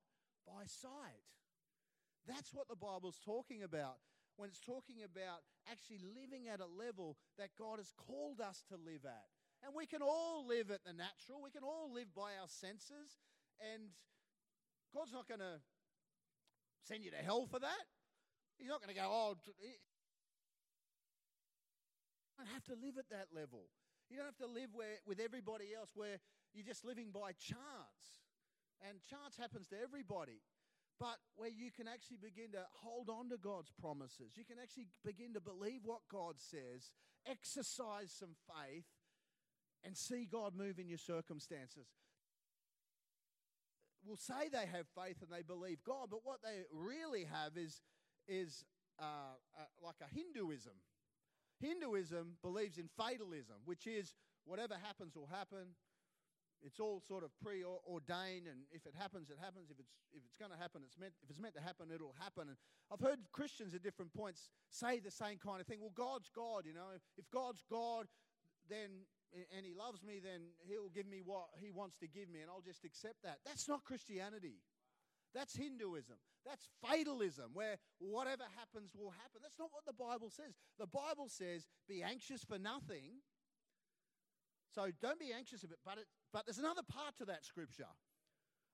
by 0.49 0.65
sight. 0.65 1.29
That's 2.25 2.53
what 2.53 2.69
the 2.69 2.77
Bible's 2.77 3.21
talking 3.21 3.65
about 3.65 4.01
when 4.41 4.49
it's 4.49 4.65
talking 4.65 5.05
about 5.05 5.45
actually 5.69 6.01
living 6.17 6.49
at 6.49 6.65
a 6.65 6.69
level 6.69 7.21
that 7.37 7.53
God 7.61 7.77
has 7.77 7.93
called 7.93 8.41
us 8.41 8.65
to 8.73 8.81
live 8.81 9.05
at. 9.05 9.29
And 9.61 9.77
we 9.77 9.85
can 9.85 10.01
all 10.01 10.49
live 10.49 10.73
at 10.73 10.85
the 10.89 10.97
natural, 10.97 11.45
we 11.45 11.53
can 11.53 11.65
all 11.65 11.93
live 11.93 12.09
by 12.17 12.41
our 12.41 12.49
senses, 12.49 13.21
and 13.61 13.93
God's 14.95 15.13
not 15.13 15.29
going 15.29 15.41
to 15.41 15.61
send 16.87 17.05
you 17.05 17.11
to 17.11 17.23
hell 17.23 17.47
for 17.47 17.59
that. 17.61 17.85
He's 18.59 18.69
not 18.69 18.83
going 18.83 18.95
to 18.95 19.01
go, 19.01 19.07
oh, 19.09 19.37
you 19.63 19.77
don't 22.37 22.53
have 22.53 22.65
to 22.65 22.75
live 22.75 22.99
at 22.99 23.09
that 23.11 23.29
level. 23.35 23.69
You 24.11 24.17
don't 24.17 24.27
have 24.27 24.43
to 24.43 24.51
live 24.51 24.71
where, 24.73 24.99
with 25.07 25.21
everybody 25.21 25.73
else 25.77 25.91
where 25.95 26.19
you're 26.53 26.67
just 26.67 26.85
living 26.85 27.11
by 27.15 27.33
chance. 27.39 28.21
And 28.83 28.99
chance 29.09 29.37
happens 29.39 29.69
to 29.69 29.77
everybody. 29.81 30.43
But 30.99 31.17
where 31.37 31.49
you 31.49 31.71
can 31.71 31.89
actually 31.89 32.19
begin 32.21 32.53
to 32.53 32.65
hold 32.85 33.09
on 33.09 33.31
to 33.31 33.39
God's 33.39 33.73
promises, 33.81 34.37
you 34.37 34.45
can 34.45 34.59
actually 34.61 34.89
begin 35.05 35.33
to 35.35 35.41
believe 35.41 35.81
what 35.85 36.01
God 36.13 36.37
says, 36.37 36.93
exercise 37.25 38.13
some 38.13 38.37
faith, 38.45 38.85
and 39.83 39.97
see 39.97 40.29
God 40.31 40.55
move 40.55 40.79
in 40.79 40.89
your 40.89 40.99
circumstances. 40.99 41.89
Will 44.05 44.17
say 44.17 44.49
they 44.51 44.67
have 44.67 44.87
faith 44.97 45.17
and 45.21 45.31
they 45.31 45.43
believe 45.43 45.79
God, 45.85 46.09
but 46.11 46.21
what 46.25 46.41
they 46.43 46.65
really 46.73 47.25
have 47.25 47.57
is, 47.57 47.83
is 48.27 48.65
uh, 48.99 49.37
uh, 49.59 49.65
like 49.85 49.97
a 50.01 50.15
Hinduism. 50.15 50.73
Hinduism 51.61 52.37
believes 52.43 52.79
in 52.79 52.89
fatalism, 52.97 53.57
which 53.65 53.87
is 53.87 54.15
whatever 54.45 54.75
happens 54.83 55.15
will 55.15 55.29
happen. 55.29 55.77
It's 56.63 56.81
all 56.81 57.01
sort 57.01 57.25
of 57.25 57.31
preordained, 57.41 58.45
and 58.45 58.69
if 58.73 58.85
it 58.85 58.93
happens, 58.97 59.31
it 59.31 59.39
happens. 59.41 59.71
If 59.71 59.81
it's 59.81 59.93
if 60.13 60.21
it's 60.25 60.37
going 60.37 60.53
to 60.53 60.59
happen, 60.61 60.83
it's 60.85 60.99
meant. 60.99 61.15
If 61.23 61.31
it's 61.31 61.41
meant 61.41 61.55
to 61.55 61.63
happen, 61.63 61.89
it'll 61.89 62.17
happen. 62.21 62.49
And 62.49 62.57
I've 62.93 63.01
heard 63.01 63.19
Christians 63.33 63.75
at 63.75 63.83
different 63.83 64.13
points 64.13 64.51
say 64.69 65.01
the 65.01 65.11
same 65.11 65.39
kind 65.39 65.61
of 65.61 65.67
thing. 65.67 65.81
Well, 65.81 65.97
God's 65.97 66.29
God, 66.29 66.65
you 66.67 66.75
know. 66.75 66.93
If 67.17 67.25
God's 67.33 67.65
God, 67.71 68.09
then 68.69 69.09
and 69.57 69.67
He 69.67 69.75
loves 69.75 70.03
me, 70.03 70.21
then 70.23 70.53
He'll 70.67 70.89
give 70.89 71.07
me 71.07 71.23
what 71.25 71.49
He 71.59 71.71
wants 71.71 71.97
to 71.99 72.09
give 72.09 72.29
me, 72.29 72.41
and 72.41 72.51
I'll 72.51 72.65
just 72.65 72.85
accept 72.85 73.23
that. 73.25 73.39
That's 73.45 73.69
not 73.69 73.85
Christianity. 73.85 74.63
That's 75.35 75.55
Hinduism. 75.55 76.17
That's 76.45 76.67
fatalism, 76.81 77.51
where 77.53 77.77
whatever 77.99 78.45
happens 78.59 78.93
will 78.97 79.11
happen. 79.11 79.41
That's 79.43 79.59
not 79.59 79.69
what 79.73 79.85
the 79.85 79.93
Bible 79.93 80.31
says. 80.31 80.57
The 80.79 80.89
Bible 80.89 81.29
says, 81.29 81.69
be 81.87 82.03
anxious 82.03 82.43
for 82.43 82.59
nothing. 82.59 83.21
So 84.75 84.89
don't 85.03 85.19
be 85.19 85.33
anxious 85.37 85.63
about 85.63 85.75
it, 85.75 85.85
but, 85.85 85.99
it, 85.99 86.07
but 86.33 86.47
there's 86.47 86.59
another 86.59 86.83
part 86.87 87.17
to 87.19 87.25
that 87.27 87.45
scripture. 87.45 87.91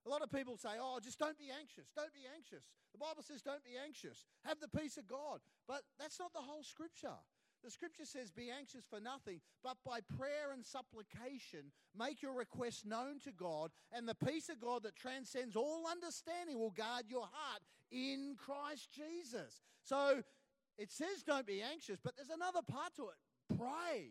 A 0.06 0.08
lot 0.08 0.22
of 0.22 0.30
people 0.30 0.56
say, 0.56 0.78
oh, 0.78 1.00
just 1.02 1.18
don't 1.18 1.36
be 1.36 1.50
anxious. 1.50 1.90
Don't 1.96 2.14
be 2.14 2.22
anxious. 2.30 2.62
The 2.92 2.98
Bible 2.98 3.26
says, 3.26 3.42
don't 3.42 3.64
be 3.64 3.74
anxious. 3.74 4.24
Have 4.44 4.60
the 4.60 4.70
peace 4.70 4.96
of 4.96 5.08
God. 5.08 5.40
But 5.66 5.82
that's 5.98 6.20
not 6.20 6.32
the 6.32 6.46
whole 6.46 6.62
scripture. 6.62 7.18
The 7.66 7.72
scripture 7.72 8.04
says, 8.04 8.30
Be 8.30 8.48
anxious 8.56 8.84
for 8.88 9.00
nothing, 9.00 9.40
but 9.64 9.76
by 9.84 9.98
prayer 10.16 10.52
and 10.54 10.64
supplication, 10.64 11.72
make 11.98 12.22
your 12.22 12.32
requests 12.32 12.84
known 12.84 13.18
to 13.24 13.32
God, 13.32 13.72
and 13.90 14.06
the 14.06 14.14
peace 14.14 14.48
of 14.48 14.60
God 14.60 14.84
that 14.84 14.94
transcends 14.94 15.56
all 15.56 15.82
understanding 15.90 16.60
will 16.60 16.70
guard 16.70 17.06
your 17.08 17.28
heart 17.32 17.62
in 17.90 18.36
Christ 18.38 18.90
Jesus. 18.92 19.62
So 19.82 20.22
it 20.78 20.92
says, 20.92 21.24
Don't 21.26 21.44
be 21.44 21.60
anxious, 21.60 21.98
but 22.00 22.14
there's 22.14 22.30
another 22.30 22.62
part 22.62 22.94
to 22.96 23.08
it 23.08 23.58
pray. 23.58 24.10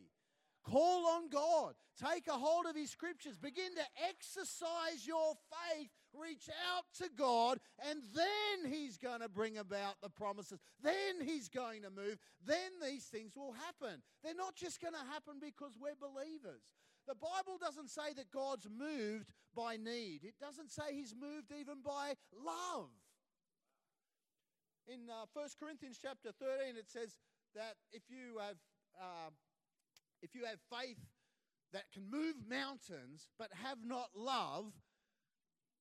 Call 0.65 1.07
on 1.07 1.29
God. 1.29 1.75
Take 1.97 2.27
a 2.27 2.33
hold 2.33 2.65
of 2.65 2.75
His 2.75 2.89
scriptures. 2.89 3.37
Begin 3.37 3.73
to 3.75 4.05
exercise 4.09 5.07
your 5.07 5.35
faith. 5.49 5.91
Reach 6.21 6.49
out 6.49 6.85
to 6.99 7.09
God, 7.17 7.59
and 7.89 8.01
then 8.13 8.71
He's 8.71 8.97
going 8.97 9.21
to 9.21 9.29
bring 9.29 9.57
about 9.57 9.95
the 10.01 10.09
promises. 10.09 10.59
Then 10.81 11.21
He's 11.23 11.49
going 11.49 11.83
to 11.83 11.89
move. 11.89 12.17
Then 12.45 12.71
these 12.83 13.05
things 13.05 13.35
will 13.35 13.53
happen. 13.53 14.01
They're 14.23 14.35
not 14.35 14.55
just 14.55 14.81
going 14.81 14.93
to 14.93 15.11
happen 15.11 15.35
because 15.41 15.73
we're 15.79 15.99
believers. 15.99 16.63
The 17.07 17.15
Bible 17.15 17.57
doesn't 17.59 17.89
say 17.89 18.13
that 18.15 18.31
God's 18.31 18.67
moved 18.69 19.33
by 19.55 19.77
need, 19.77 20.21
it 20.23 20.35
doesn't 20.39 20.71
say 20.71 20.93
He's 20.93 21.15
moved 21.19 21.51
even 21.57 21.81
by 21.83 22.13
love. 22.33 22.89
In 24.87 25.09
uh, 25.09 25.25
1 25.33 25.47
Corinthians 25.59 25.97
chapter 26.01 26.29
13, 26.31 26.77
it 26.77 26.89
says 26.89 27.17
that 27.55 27.75
if 27.91 28.03
you 28.09 28.39
have. 28.39 28.57
Uh, 28.95 29.31
if 30.21 30.33
you 30.33 30.45
have 30.45 30.59
faith 30.71 30.97
that 31.71 31.91
can 31.93 32.09
move 32.09 32.35
mountains 32.49 33.27
but 33.37 33.49
have 33.63 33.77
not 33.85 34.09
love, 34.15 34.73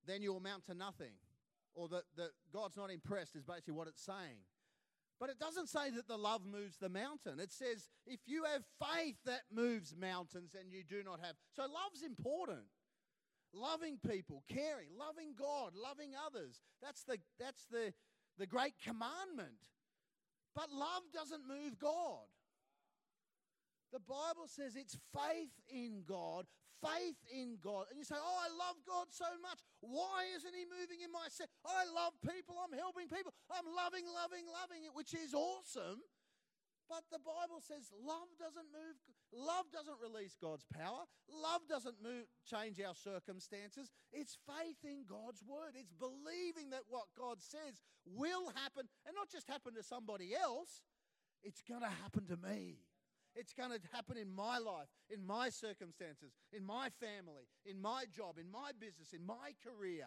then 0.06 0.22
you'll 0.22 0.36
amount 0.36 0.66
to 0.66 0.74
nothing. 0.74 1.12
Or 1.74 1.88
that, 1.88 2.04
that 2.16 2.30
God's 2.52 2.76
not 2.76 2.90
impressed 2.90 3.34
is 3.34 3.42
basically 3.42 3.74
what 3.74 3.88
it's 3.88 4.04
saying. 4.04 4.38
But 5.18 5.30
it 5.30 5.38
doesn't 5.38 5.68
say 5.68 5.90
that 5.90 6.08
the 6.08 6.16
love 6.16 6.42
moves 6.44 6.76
the 6.76 6.88
mountain. 6.88 7.40
It 7.40 7.52
says 7.52 7.88
if 8.06 8.20
you 8.26 8.44
have 8.44 8.62
faith 8.78 9.16
that 9.26 9.42
moves 9.52 9.94
mountains 9.96 10.54
and 10.58 10.72
you 10.72 10.82
do 10.82 11.02
not 11.04 11.20
have. 11.20 11.36
So 11.54 11.62
love's 11.62 12.02
important. 12.04 12.66
Loving 13.52 13.98
people, 14.06 14.42
caring, 14.48 14.88
loving 14.98 15.34
God, 15.38 15.72
loving 15.74 16.10
others. 16.26 16.60
That's 16.82 17.04
the, 17.04 17.18
that's 17.38 17.64
the, 17.70 17.92
the 18.38 18.46
great 18.46 18.74
commandment. 18.82 19.54
But 20.54 20.72
love 20.72 21.02
doesn't 21.12 21.46
move 21.46 21.78
God. 21.78 22.26
The 23.92 24.00
Bible 24.00 24.46
says 24.48 24.74
it's 24.74 24.98
faith 25.12 25.52
in 25.68 26.02
God, 26.04 26.46
faith 26.84 27.16
in 27.32 27.56
God. 27.64 27.88
And 27.88 27.96
you 27.96 28.04
say, 28.04 28.20
Oh, 28.20 28.38
I 28.44 28.52
love 28.52 28.76
God 28.84 29.08
so 29.08 29.28
much. 29.40 29.64
Why 29.80 30.28
isn't 30.36 30.52
He 30.52 30.68
moving 30.68 31.00
in 31.00 31.08
my 31.08 31.32
set? 31.32 31.48
Oh, 31.64 31.72
I 31.72 31.88
love 31.88 32.12
people. 32.20 32.60
I'm 32.60 32.76
helping 32.76 33.08
people. 33.08 33.32
I'm 33.48 33.64
loving, 33.72 34.04
loving, 34.04 34.44
loving 34.44 34.84
it, 34.84 34.92
which 34.92 35.16
is 35.16 35.32
awesome. 35.32 36.04
But 36.88 37.08
the 37.08 37.18
Bible 37.24 37.64
says 37.64 37.88
love 37.96 38.28
doesn't 38.36 38.68
move, 38.68 38.96
love 39.32 39.64
doesn't 39.72 39.96
release 40.04 40.36
God's 40.36 40.68
power. 40.68 41.08
Love 41.32 41.62
doesn't 41.68 41.96
move, 42.02 42.28
change 42.44 42.80
our 42.80 42.94
circumstances. 42.94 43.90
It's 44.12 44.36
faith 44.44 44.84
in 44.84 45.08
God's 45.08 45.42
word. 45.42 45.80
It's 45.80 45.92
believing 45.96 46.70
that 46.70 46.84
what 46.88 47.08
God 47.16 47.40
says 47.40 47.80
will 48.04 48.52
happen 48.54 48.84
and 49.06 49.16
not 49.16 49.32
just 49.32 49.48
happen 49.48 49.74
to 49.74 49.82
somebody 49.82 50.36
else, 50.36 50.84
it's 51.42 51.62
going 51.62 51.80
to 51.80 51.92
happen 52.04 52.26
to 52.28 52.36
me. 52.36 52.84
It's 53.34 53.52
going 53.52 53.70
to 53.70 53.80
happen 53.92 54.16
in 54.16 54.32
my 54.34 54.58
life, 54.58 54.88
in 55.10 55.26
my 55.26 55.50
circumstances, 55.50 56.32
in 56.52 56.64
my 56.64 56.88
family, 57.00 57.50
in 57.66 57.80
my 57.80 58.04
job, 58.14 58.38
in 58.38 58.50
my 58.50 58.70
business, 58.78 59.12
in 59.12 59.26
my 59.26 59.54
career. 59.62 60.06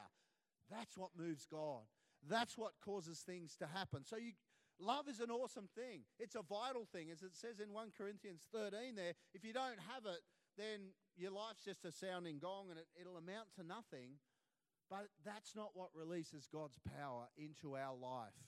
That's 0.71 0.97
what 0.97 1.11
moves 1.17 1.45
God. 1.45 1.83
That's 2.29 2.57
what 2.57 2.73
causes 2.83 3.19
things 3.19 3.55
to 3.57 3.67
happen. 3.67 4.03
So 4.03 4.17
you, 4.17 4.31
love 4.79 5.07
is 5.07 5.19
an 5.19 5.29
awesome 5.29 5.67
thing. 5.75 6.01
It's 6.19 6.35
a 6.35 6.41
vital 6.41 6.87
thing. 6.91 7.09
As 7.11 7.21
it 7.21 7.35
says 7.35 7.59
in 7.59 7.73
1 7.73 7.91
Corinthians 7.97 8.47
13 8.51 8.95
there, 8.95 9.13
if 9.33 9.43
you 9.43 9.53
don't 9.53 9.79
have 9.93 10.05
it, 10.05 10.21
then 10.57 10.93
your 11.15 11.31
life's 11.31 11.63
just 11.63 11.85
a 11.85 11.91
sounding 11.91 12.39
gong 12.39 12.67
and 12.69 12.79
it, 12.79 12.87
it'll 12.99 13.17
amount 13.17 13.53
to 13.55 13.63
nothing. 13.63 14.19
But 14.89 15.07
that's 15.25 15.55
not 15.55 15.71
what 15.73 15.89
releases 15.93 16.47
God's 16.47 16.79
power 16.97 17.27
into 17.37 17.75
our 17.75 17.95
life. 17.95 18.39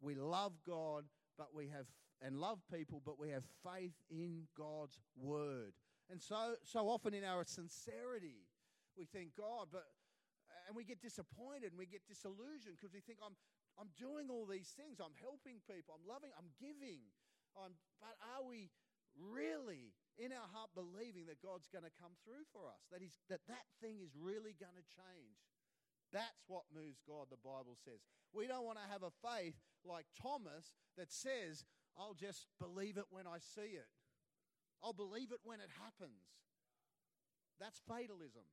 We 0.00 0.14
love 0.14 0.52
God, 0.66 1.04
but 1.36 1.48
we 1.54 1.68
have 1.68 1.86
and 2.20 2.36
love 2.36 2.60
people, 2.72 3.00
but 3.04 3.18
we 3.18 3.30
have 3.30 3.44
faith 3.64 3.96
in 4.10 4.44
God's 4.56 5.00
word. 5.16 5.72
And 6.10 6.20
so, 6.20 6.54
so 6.64 6.88
often 6.88 7.14
in 7.14 7.24
our 7.24 7.44
sincerity, 7.44 8.44
we 8.98 9.06
think, 9.06 9.32
God, 9.38 9.68
but, 9.72 9.86
and 10.66 10.76
we 10.76 10.84
get 10.84 11.00
disappointed 11.00 11.72
and 11.72 11.78
we 11.78 11.86
get 11.86 12.04
disillusioned 12.04 12.76
because 12.76 12.92
we 12.92 13.00
think, 13.00 13.18
I'm, 13.24 13.38
I'm 13.78 13.88
doing 13.96 14.28
all 14.28 14.44
these 14.44 14.74
things. 14.76 15.00
I'm 15.00 15.16
helping 15.22 15.62
people. 15.64 15.96
I'm 15.96 16.04
loving. 16.04 16.34
I'm 16.36 16.50
giving. 16.60 17.00
I'm, 17.56 17.72
but 18.02 18.18
are 18.36 18.44
we 18.44 18.68
really 19.16 19.94
in 20.18 20.34
our 20.34 20.48
heart 20.52 20.74
believing 20.76 21.30
that 21.32 21.40
God's 21.40 21.70
going 21.72 21.86
to 21.88 21.94
come 21.96 22.12
through 22.26 22.44
for 22.52 22.68
us? 22.68 22.84
That, 22.92 23.00
he's, 23.00 23.16
that 23.32 23.40
that 23.48 23.64
thing 23.80 24.02
is 24.04 24.12
really 24.18 24.52
going 24.58 24.76
to 24.76 24.86
change? 24.90 25.40
That's 26.12 26.42
what 26.50 26.66
moves 26.74 27.00
God, 27.06 27.30
the 27.30 27.38
Bible 27.38 27.78
says. 27.86 28.02
We 28.34 28.50
don't 28.50 28.66
want 28.66 28.82
to 28.82 28.90
have 28.90 29.06
a 29.06 29.14
faith 29.22 29.54
like 29.86 30.06
Thomas 30.18 30.74
that 30.98 31.14
says, 31.14 31.64
I'll 31.98 32.14
just 32.14 32.46
believe 32.60 32.96
it 32.96 33.04
when 33.10 33.26
I 33.26 33.38
see 33.38 33.76
it. 33.76 33.88
I'll 34.82 34.92
believe 34.92 35.32
it 35.32 35.40
when 35.44 35.60
it 35.60 35.68
happens. 35.82 36.24
That's 37.60 37.80
fatalism. 37.86 38.48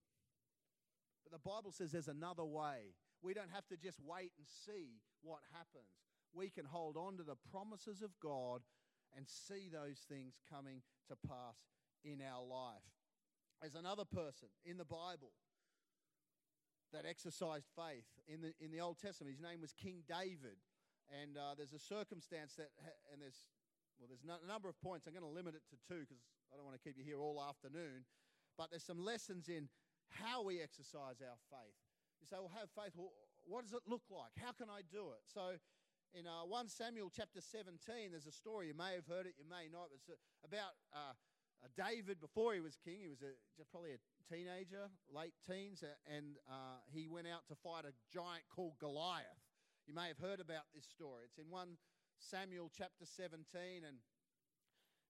But 1.24 1.32
the 1.32 1.50
Bible 1.50 1.72
says 1.72 1.92
there's 1.92 2.08
another 2.08 2.44
way. 2.44 2.96
We 3.22 3.34
don't 3.34 3.52
have 3.52 3.68
to 3.68 3.78
just 3.78 4.00
wait 4.06 4.32
and 4.38 4.48
see 4.66 5.00
what 5.22 5.40
happens. 5.54 5.92
We 6.34 6.50
can 6.50 6.66
hold 6.66 6.98
on 6.98 7.18
to 7.18 7.24
the 7.24 7.38
promises 7.52 8.02
of 8.02 8.12
God 8.22 8.62
and 9.16 9.26
see 9.28 9.70
those 9.72 10.00
things 10.10 10.36
coming 10.50 10.82
to 11.08 11.16
pass 11.28 11.56
in 12.04 12.22
our 12.22 12.44
life. 12.44 12.84
There's 13.62 13.76
another 13.76 14.06
person 14.06 14.50
in 14.66 14.78
the 14.78 14.86
Bible 14.86 15.32
that 16.94 17.06
exercised 17.06 17.68
faith 17.76 18.06
in 18.28 18.42
the, 18.42 18.54
in 18.60 18.72
the 18.72 18.82
Old 18.82 19.00
Testament. 19.00 19.36
His 19.36 19.42
name 19.42 19.62
was 19.62 19.74
King 19.74 20.04
David. 20.08 20.58
And 21.10 21.38
uh, 21.40 21.56
there's 21.56 21.74
a 21.74 21.80
circumstance 21.80 22.56
that, 22.60 22.72
ha- 22.84 23.00
and 23.12 23.22
there's, 23.22 23.48
well, 24.00 24.12
there's 24.12 24.24
a 24.24 24.48
number 24.48 24.68
of 24.68 24.76
points. 24.84 25.08
I'm 25.08 25.14
going 25.16 25.26
to 25.26 25.32
limit 25.32 25.56
it 25.56 25.64
to 25.72 25.78
two 25.88 26.04
because 26.04 26.20
I 26.52 26.58
don't 26.60 26.68
want 26.68 26.76
to 26.76 26.84
keep 26.84 27.00
you 27.00 27.06
here 27.08 27.24
all 27.24 27.40
afternoon. 27.40 28.04
But 28.58 28.72
there's 28.72 28.84
some 28.86 29.00
lessons 29.00 29.48
in 29.48 29.70
how 30.10 30.44
we 30.44 30.60
exercise 30.62 31.24
our 31.24 31.40
faith. 31.48 31.78
You 32.20 32.28
say, 32.28 32.38
well, 32.40 32.52
have 32.58 32.70
faith. 32.74 32.92
Well, 32.96 33.14
what 33.46 33.64
does 33.64 33.74
it 33.74 33.86
look 33.88 34.04
like? 34.12 34.34
How 34.36 34.52
can 34.52 34.68
I 34.68 34.82
do 34.92 35.14
it? 35.16 35.24
So, 35.30 35.56
in 36.16 36.26
uh, 36.26 36.48
1 36.48 36.68
Samuel 36.68 37.12
chapter 37.14 37.40
17, 37.40 38.12
there's 38.12 38.26
a 38.26 38.34
story. 38.34 38.68
You 38.68 38.78
may 38.78 38.96
have 38.96 39.06
heard 39.06 39.28
it, 39.28 39.36
you 39.38 39.46
may 39.48 39.70
not. 39.72 39.92
It's 39.94 40.10
uh, 40.10 40.18
about 40.44 40.76
uh, 40.92 41.14
uh, 41.64 41.68
David 41.76 42.20
before 42.20 42.54
he 42.54 42.60
was 42.60 42.78
king. 42.84 43.00
He 43.02 43.08
was 43.08 43.22
a, 43.22 43.34
probably 43.72 43.96
a 43.96 44.02
teenager, 44.28 44.90
late 45.12 45.34
teens, 45.46 45.84
and 46.08 46.38
uh, 46.50 46.84
he 46.92 47.08
went 47.08 47.28
out 47.28 47.48
to 47.50 47.56
fight 47.56 47.86
a 47.86 47.94
giant 48.14 48.44
called 48.50 48.80
Goliath. 48.80 49.47
You 49.88 49.96
may 49.96 50.12
have 50.12 50.20
heard 50.20 50.44
about 50.44 50.68
this 50.76 50.84
story. 50.84 51.24
It's 51.32 51.40
in 51.40 51.48
1 51.48 51.80
Samuel 52.20 52.68
chapter 52.76 53.08
17, 53.08 53.88
and, 53.88 54.04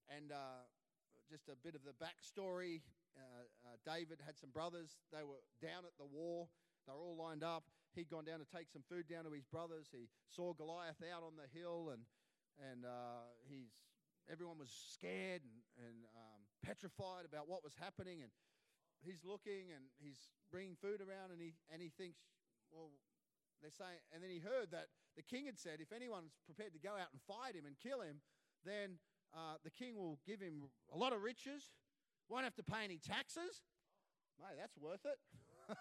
and 0.06 0.30
uh, 0.30 0.70
just 1.26 1.50
a 1.50 1.58
bit 1.58 1.74
of 1.74 1.82
the 1.82 1.98
backstory. 1.98 2.86
Uh, 3.18 3.50
uh, 3.66 3.82
David 3.82 4.22
had 4.22 4.38
some 4.38 4.54
brothers. 4.54 5.02
They 5.10 5.26
were 5.26 5.42
down 5.66 5.90
at 5.90 5.98
the 5.98 6.06
war. 6.06 6.46
They 6.86 6.94
were 6.94 7.02
all 7.02 7.18
lined 7.18 7.42
up. 7.42 7.66
He'd 7.98 8.06
gone 8.06 8.30
down 8.30 8.38
to 8.38 8.46
take 8.46 8.70
some 8.70 8.86
food 8.86 9.10
down 9.10 9.26
to 9.26 9.34
his 9.34 9.50
brothers. 9.50 9.90
He 9.90 10.14
saw 10.30 10.54
Goliath 10.54 11.02
out 11.10 11.26
on 11.26 11.34
the 11.34 11.50
hill, 11.58 11.90
and, 11.90 12.06
and 12.62 12.86
uh, 12.86 13.34
he's, 13.50 13.74
everyone 14.30 14.62
was 14.62 14.70
scared 14.70 15.42
and, 15.42 15.58
and 15.90 16.06
um, 16.14 16.40
petrified 16.62 17.26
about 17.26 17.50
what 17.50 17.66
was 17.66 17.74
happening. 17.82 18.22
And 18.22 18.30
he's 19.02 19.26
looking 19.26 19.74
and 19.74 19.90
he's 19.98 20.30
bringing 20.54 20.78
food 20.78 21.02
around, 21.02 21.34
and 21.34 21.42
he, 21.42 21.58
and 21.74 21.82
he 21.82 21.90
thinks, 21.98 22.22
well, 22.70 22.94
they're 23.62 23.74
saying, 23.74 24.00
and 24.14 24.22
then 24.22 24.30
he 24.30 24.40
heard 24.40 24.72
that 24.72 24.88
the 25.16 25.24
king 25.24 25.46
had 25.46 25.58
said, 25.58 25.80
if 25.80 25.92
anyone's 25.92 26.38
prepared 26.46 26.74
to 26.74 26.80
go 26.80 26.94
out 26.94 27.10
and 27.12 27.20
fight 27.28 27.56
him 27.56 27.66
and 27.66 27.76
kill 27.82 28.02
him, 28.02 28.22
then 28.66 29.02
uh, 29.34 29.58
the 29.64 29.72
king 29.72 29.96
will 29.96 30.20
give 30.26 30.40
him 30.40 30.70
a 30.94 30.98
lot 30.98 31.14
of 31.14 31.22
riches, 31.22 31.74
won't 32.30 32.44
have 32.44 32.56
to 32.56 32.64
pay 32.64 32.84
any 32.84 32.98
taxes. 32.98 33.66
Mate, 34.40 34.58
that's 34.60 34.78
worth 34.78 35.06
it. 35.06 35.18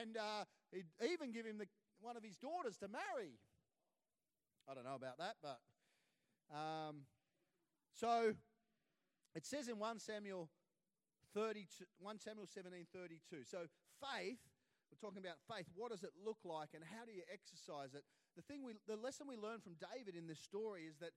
and 0.00 0.16
uh, 0.16 0.44
he'd 0.72 0.86
even 1.02 1.32
give 1.32 1.46
him 1.46 1.58
the, 1.58 1.66
one 2.00 2.16
of 2.16 2.22
his 2.22 2.36
daughters 2.36 2.76
to 2.78 2.88
marry. 2.88 3.38
I 4.68 4.74
don't 4.74 4.84
know 4.84 4.94
about 4.96 5.18
that, 5.18 5.36
but 5.42 5.58
um, 6.54 7.06
so 7.92 8.34
it 9.34 9.46
says 9.46 9.68
in 9.68 9.78
1 9.78 9.98
Samuel 9.98 10.48
32, 11.34 11.84
1 11.98 12.18
Samuel 12.18 12.46
17 12.46 12.86
32. 12.92 13.44
So 13.44 13.58
faith 14.00 14.38
we're 14.90 15.02
talking 15.02 15.22
about 15.22 15.42
faith. 15.50 15.66
What 15.74 15.90
does 15.90 16.02
it 16.02 16.14
look 16.16 16.38
like 16.44 16.72
and 16.74 16.82
how 16.82 17.04
do 17.04 17.12
you 17.12 17.26
exercise 17.32 17.94
it? 17.94 18.06
The, 18.36 18.42
thing 18.42 18.62
we, 18.62 18.78
the 18.86 18.96
lesson 18.96 19.26
we 19.26 19.36
learn 19.36 19.60
from 19.60 19.74
David 19.80 20.14
in 20.14 20.26
this 20.26 20.40
story 20.40 20.86
is 20.86 20.96
that 21.02 21.12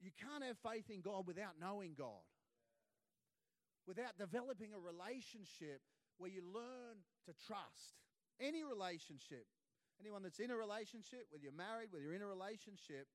you 0.00 0.10
can't 0.12 0.44
have 0.44 0.56
faith 0.60 0.88
in 0.88 1.00
God 1.00 1.26
without 1.26 1.56
knowing 1.60 1.96
God, 1.96 2.24
without 3.86 4.18
developing 4.18 4.72
a 4.72 4.80
relationship 4.80 5.80
where 6.18 6.30
you 6.30 6.44
learn 6.44 7.04
to 7.28 7.32
trust. 7.46 8.00
Any 8.40 8.64
relationship, 8.64 9.48
anyone 10.00 10.22
that's 10.22 10.40
in 10.40 10.50
a 10.50 10.56
relationship, 10.56 11.28
whether 11.32 11.44
you're 11.44 11.56
married, 11.56 11.88
whether 11.90 12.04
you're 12.04 12.16
in 12.16 12.24
a 12.24 12.28
relationship, 12.28 13.08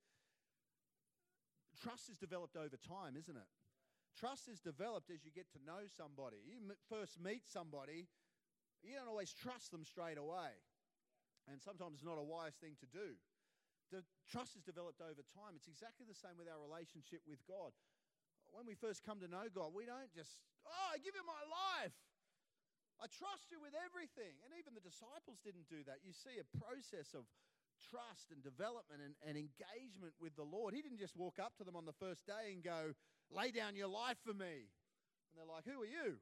trust 1.82 2.10
is 2.10 2.18
developed 2.18 2.58
over 2.58 2.78
time, 2.78 3.18
isn't 3.18 3.38
it? 3.38 3.50
Trust 4.18 4.50
is 4.50 4.60
developed 4.60 5.10
as 5.10 5.24
you 5.24 5.32
get 5.32 5.50
to 5.54 5.60
know 5.66 5.88
somebody. 5.88 6.38
You 6.44 6.60
first 6.90 7.18
meet 7.22 7.48
somebody, 7.48 8.10
you 8.82 8.98
don't 8.98 9.10
always 9.10 9.34
trust 9.34 9.70
them 9.70 9.86
straight 9.86 10.18
away. 10.18 10.54
And 11.50 11.62
sometimes 11.62 12.02
it's 12.02 12.08
not 12.08 12.22
a 12.22 12.26
wise 12.26 12.58
thing 12.62 12.78
to 12.82 12.90
do. 12.90 13.18
The 13.90 14.06
trust 14.30 14.56
is 14.56 14.64
developed 14.64 15.04
over 15.04 15.22
time. 15.36 15.58
It's 15.60 15.68
exactly 15.68 16.08
the 16.08 16.16
same 16.16 16.40
with 16.40 16.48
our 16.48 16.62
relationship 16.62 17.22
with 17.28 17.44
God. 17.44 17.76
When 18.56 18.64
we 18.64 18.76
first 18.76 19.04
come 19.04 19.20
to 19.20 19.28
know 19.28 19.52
God, 19.52 19.76
we 19.76 19.84
don't 19.88 20.12
just, 20.16 20.40
oh, 20.64 20.88
I 20.92 21.00
give 21.00 21.16
you 21.16 21.26
my 21.28 21.44
life. 21.48 21.96
I 23.02 23.10
trust 23.10 23.50
you 23.50 23.60
with 23.60 23.74
everything. 23.74 24.38
And 24.46 24.54
even 24.56 24.78
the 24.78 24.84
disciples 24.84 25.42
didn't 25.42 25.68
do 25.68 25.82
that. 25.90 26.06
You 26.06 26.14
see 26.14 26.38
a 26.38 26.48
process 26.62 27.18
of 27.18 27.26
trust 27.90 28.30
and 28.30 28.40
development 28.46 29.02
and, 29.02 29.18
and 29.26 29.36
engagement 29.36 30.14
with 30.22 30.38
the 30.38 30.46
Lord. 30.46 30.78
He 30.78 30.86
didn't 30.86 31.02
just 31.02 31.18
walk 31.18 31.42
up 31.42 31.58
to 31.58 31.66
them 31.66 31.76
on 31.76 31.90
the 31.90 31.98
first 31.98 32.30
day 32.30 32.54
and 32.54 32.62
go, 32.62 32.94
lay 33.34 33.50
down 33.50 33.74
your 33.76 33.90
life 33.90 34.22
for 34.22 34.38
me. 34.38 34.70
And 35.32 35.34
they're 35.36 35.50
like, 35.50 35.66
who 35.66 35.82
are 35.82 35.90
you? 35.90 36.22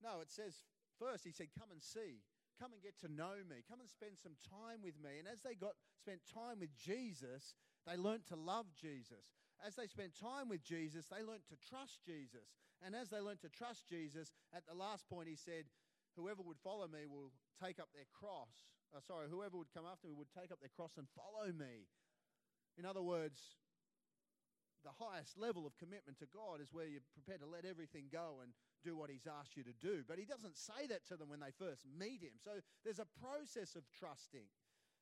No, 0.00 0.24
it 0.24 0.30
says 0.32 0.56
First, 0.98 1.24
he 1.24 1.32
said, 1.32 1.48
Come 1.58 1.70
and 1.70 1.82
see. 1.82 2.24
Come 2.56 2.72
and 2.72 2.80
get 2.80 2.96
to 3.04 3.12
know 3.12 3.36
me. 3.44 3.60
Come 3.68 3.84
and 3.84 3.90
spend 3.90 4.16
some 4.16 4.32
time 4.48 4.80
with 4.80 4.96
me. 4.96 5.20
And 5.20 5.28
as 5.28 5.44
they 5.44 5.52
got 5.52 5.76
spent 5.92 6.24
time 6.24 6.64
with 6.64 6.72
Jesus, 6.72 7.52
they 7.84 8.00
learnt 8.00 8.24
to 8.32 8.36
love 8.36 8.64
Jesus. 8.72 9.36
As 9.60 9.76
they 9.76 9.86
spent 9.86 10.16
time 10.16 10.48
with 10.48 10.64
Jesus, 10.64 11.04
they 11.12 11.20
learnt 11.20 11.44
to 11.52 11.60
trust 11.68 12.00
Jesus. 12.00 12.56
And 12.80 12.96
as 12.96 13.12
they 13.12 13.20
learnt 13.20 13.44
to 13.44 13.52
trust 13.52 13.84
Jesus, 13.88 14.32
at 14.56 14.64
the 14.64 14.72
last 14.72 15.04
point, 15.08 15.28
he 15.28 15.36
said, 15.36 15.68
Whoever 16.16 16.40
would 16.40 16.56
follow 16.64 16.88
me 16.88 17.04
will 17.04 17.28
take 17.60 17.76
up 17.76 17.92
their 17.92 18.08
cross. 18.08 18.64
Uh, 18.96 19.04
sorry, 19.04 19.28
whoever 19.28 19.60
would 19.60 19.72
come 19.76 19.84
after 19.84 20.08
me 20.08 20.16
would 20.16 20.32
take 20.32 20.48
up 20.48 20.60
their 20.60 20.72
cross 20.72 20.96
and 20.96 21.06
follow 21.12 21.52
me. 21.52 21.84
In 22.78 22.84
other 22.84 23.02
words, 23.02 23.56
the 24.84 24.94
highest 24.96 25.38
level 25.38 25.66
of 25.66 25.76
commitment 25.78 26.18
to 26.20 26.28
God 26.28 26.60
is 26.60 26.72
where 26.72 26.86
you're 26.86 27.04
prepared 27.14 27.40
to 27.40 27.48
let 27.48 27.64
everything 27.64 28.10
go 28.12 28.40
and 28.42 28.52
do 28.84 28.96
what 28.96 29.10
he's 29.10 29.26
asked 29.26 29.56
you 29.56 29.64
to 29.64 29.76
do. 29.80 30.04
But 30.06 30.18
he 30.18 30.26
doesn't 30.26 30.56
say 30.56 30.86
that 30.88 31.06
to 31.08 31.16
them 31.16 31.28
when 31.28 31.40
they 31.40 31.54
first 31.56 31.86
meet 31.86 32.22
him. 32.22 32.36
So 32.38 32.62
there's 32.84 33.02
a 33.02 33.08
process 33.18 33.74
of 33.74 33.82
trusting. 33.98 34.46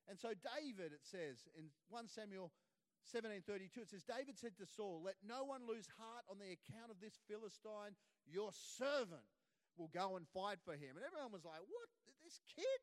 And 0.09 0.21
so 0.21 0.37
David, 0.37 0.93
it 0.93 1.05
says 1.05 1.49
in 1.57 1.73
1 1.89 2.09
Samuel 2.09 2.53
17:32, 3.05 3.85
it 3.85 3.91
says, 3.91 4.05
David 4.05 4.39
said 4.39 4.57
to 4.57 4.67
Saul, 4.67 5.03
Let 5.05 5.17
no 5.25 5.45
one 5.45 5.67
lose 5.69 5.89
heart 6.01 6.25
on 6.29 6.39
the 6.39 6.53
account 6.57 6.89
of 6.89 7.01
this 7.01 7.21
Philistine. 7.29 7.97
Your 8.25 8.53
servant 8.53 9.29
will 9.77 9.93
go 9.93 10.17
and 10.17 10.25
fight 10.33 10.61
for 10.65 10.73
him. 10.73 10.97
And 10.97 11.05
everyone 11.05 11.33
was 11.33 11.45
like, 11.45 11.61
What? 11.61 11.89
This 12.25 12.41
kid? 12.49 12.81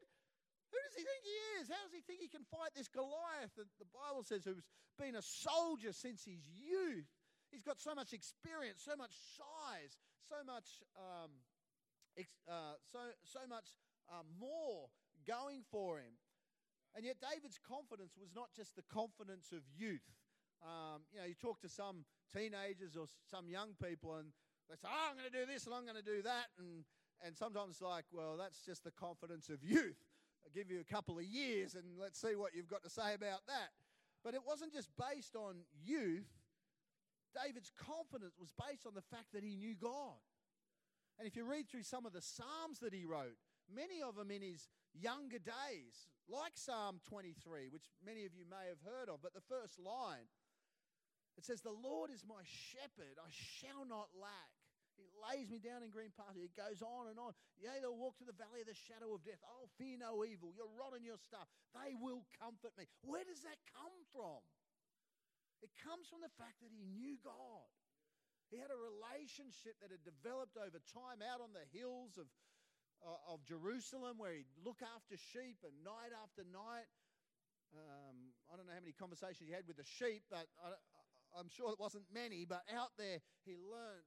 Who 0.72 0.80
does 0.88 0.96
he 0.96 1.04
think 1.04 1.24
he 1.24 1.38
is? 1.60 1.68
How 1.68 1.84
does 1.84 1.96
he 1.96 2.04
think 2.08 2.24
he 2.24 2.32
can 2.32 2.48
fight 2.48 2.72
this 2.76 2.88
Goliath? 2.88 3.52
The, 3.60 3.68
the 3.80 3.90
Bible 3.92 4.24
says 4.24 4.48
who's 4.48 4.64
been 4.96 5.20
a 5.20 5.22
soldier 5.22 5.92
since 5.92 6.24
his 6.24 6.48
youth. 6.48 7.08
He's 7.52 7.64
got 7.64 7.80
so 7.80 7.92
much 7.92 8.16
experience, 8.16 8.80
so 8.80 8.96
much 8.96 9.12
size, 9.36 10.00
so 10.24 10.40
much, 10.48 10.80
um, 10.96 11.32
ex- 12.16 12.40
uh, 12.48 12.80
so, 12.88 13.12
so 13.28 13.44
much 13.52 13.76
uh, 14.08 14.24
more 14.40 14.88
going 15.28 15.68
for 15.68 16.00
him. 16.00 16.16
And 16.96 17.04
yet, 17.04 17.20
David's 17.20 17.60
confidence 17.60 18.16
was 18.16 18.32
not 18.32 18.56
just 18.56 18.76
the 18.76 18.88
confidence 18.88 19.52
of 19.52 19.64
youth. 19.76 20.08
Um, 20.64 21.04
you 21.12 21.20
know, 21.20 21.28
you 21.28 21.36
talk 21.36 21.60
to 21.62 21.72
some 21.72 22.04
teenagers 22.32 22.96
or 22.96 23.08
some 23.28 23.48
young 23.48 23.76
people, 23.80 24.16
and 24.16 24.32
they 24.70 24.76
say, 24.76 24.88
"Oh, 24.92 25.08
I'm 25.12 25.16
going 25.16 25.28
to 25.28 25.36
do 25.36 25.48
this 25.48 25.66
and 25.66 25.76
I'm 25.76 25.84
going 25.88 26.00
to 26.00 26.04
do 26.04 26.22
that," 26.24 26.52
and 26.60 26.84
and 27.26 27.38
sometimes 27.38 27.72
it's 27.78 27.82
like, 27.82 28.06
well, 28.12 28.36
that's 28.38 28.66
just 28.66 28.84
the 28.84 28.92
confidence 28.92 29.50
of 29.50 29.64
youth. 29.64 29.98
Give 30.54 30.70
you 30.70 30.80
a 30.80 30.94
couple 30.94 31.18
of 31.18 31.24
years, 31.24 31.76
and 31.76 31.84
let's 32.00 32.20
see 32.20 32.36
what 32.36 32.56
you've 32.56 32.70
got 32.70 32.84
to 32.84 32.90
say 32.90 33.14
about 33.14 33.48
that. 33.48 33.72
But 34.24 34.34
it 34.34 34.42
wasn't 34.46 34.74
just 34.74 34.90
based 34.98 35.36
on 35.36 35.56
youth. 35.84 36.30
David's 37.34 37.72
confidence 37.78 38.36
was 38.40 38.52
based 38.68 38.86
on 38.86 38.94
the 38.94 39.02
fact 39.02 39.32
that 39.34 39.44
he 39.44 39.56
knew 39.56 39.76
God. 39.76 40.20
And 41.18 41.28
if 41.28 41.36
you 41.36 41.46
read 41.46 41.70
through 41.70 41.84
some 41.84 42.06
of 42.06 42.14
the 42.14 42.22
Psalms 42.22 42.80
that 42.80 42.94
he 42.94 43.06
wrote, 43.06 43.38
many 43.74 44.02
of 44.02 44.16
them 44.16 44.32
in 44.32 44.42
his 44.42 44.70
younger 44.94 45.40
days, 45.40 46.10
like 46.28 46.54
Psalm 46.56 47.00
23, 47.08 47.70
which 47.70 47.88
many 48.06 48.26
of 48.26 48.36
you 48.36 48.44
may 48.50 48.68
have 48.68 48.82
heard 48.84 49.10
of, 49.10 49.22
but 49.22 49.34
the 49.34 49.46
first 49.48 49.80
line, 49.80 50.28
it 51.38 51.46
says, 51.46 51.62
The 51.62 51.72
Lord 51.72 52.12
is 52.12 52.24
my 52.28 52.44
shepherd, 52.44 53.18
I 53.18 53.30
shall 53.32 53.86
not 53.88 54.10
lack. 54.20 54.61
He 55.02 55.10
lays 55.18 55.50
me 55.50 55.58
down 55.58 55.82
in 55.82 55.90
green 55.90 56.14
pastures. 56.14 56.46
It 56.46 56.54
goes 56.54 56.86
on 56.86 57.10
and 57.10 57.18
on. 57.18 57.34
Yea, 57.58 57.82
they'll 57.82 57.98
walk 57.98 58.22
to 58.22 58.28
the 58.30 58.38
valley 58.38 58.62
of 58.62 58.70
the 58.70 58.78
shadow 58.78 59.18
of 59.18 59.26
death. 59.26 59.42
I'll 59.42 59.74
fear 59.82 59.98
no 59.98 60.22
evil. 60.22 60.54
Your 60.54 60.70
rod 60.78 60.94
and 60.94 61.02
your 61.02 61.18
staff, 61.18 61.50
they 61.74 61.98
will 61.98 62.22
comfort 62.38 62.78
me. 62.78 62.86
Where 63.02 63.26
does 63.26 63.42
that 63.42 63.58
come 63.74 63.98
from? 64.14 64.46
It 65.66 65.74
comes 65.82 66.06
from 66.06 66.22
the 66.22 66.34
fact 66.38 66.62
that 66.62 66.70
he 66.70 66.86
knew 66.86 67.18
God. 67.26 67.70
He 68.54 68.62
had 68.62 68.70
a 68.70 68.78
relationship 68.78 69.80
that 69.82 69.90
had 69.90 70.06
developed 70.06 70.60
over 70.60 70.78
time 70.94 71.26
out 71.26 71.42
on 71.42 71.56
the 71.56 71.66
hills 71.74 72.20
of, 72.20 72.28
uh, 73.02 73.34
of 73.34 73.42
Jerusalem 73.48 74.22
where 74.22 74.38
he'd 74.38 74.54
look 74.62 74.84
after 74.84 75.18
sheep 75.18 75.64
and 75.66 75.74
night 75.82 76.14
after 76.14 76.46
night. 76.46 76.90
Um, 77.72 78.36
I 78.52 78.60
don't 78.60 78.68
know 78.68 78.76
how 78.76 78.84
many 78.84 78.92
conversations 78.92 79.48
he 79.48 79.56
had 79.56 79.64
with 79.66 79.80
the 79.80 79.88
sheep, 79.88 80.28
but 80.28 80.52
I, 80.60 80.76
I'm 81.32 81.48
sure 81.48 81.72
it 81.72 81.80
wasn't 81.80 82.04
many. 82.12 82.44
But 82.44 82.68
out 82.76 82.92
there, 83.00 83.24
he 83.48 83.56
learned 83.56 84.04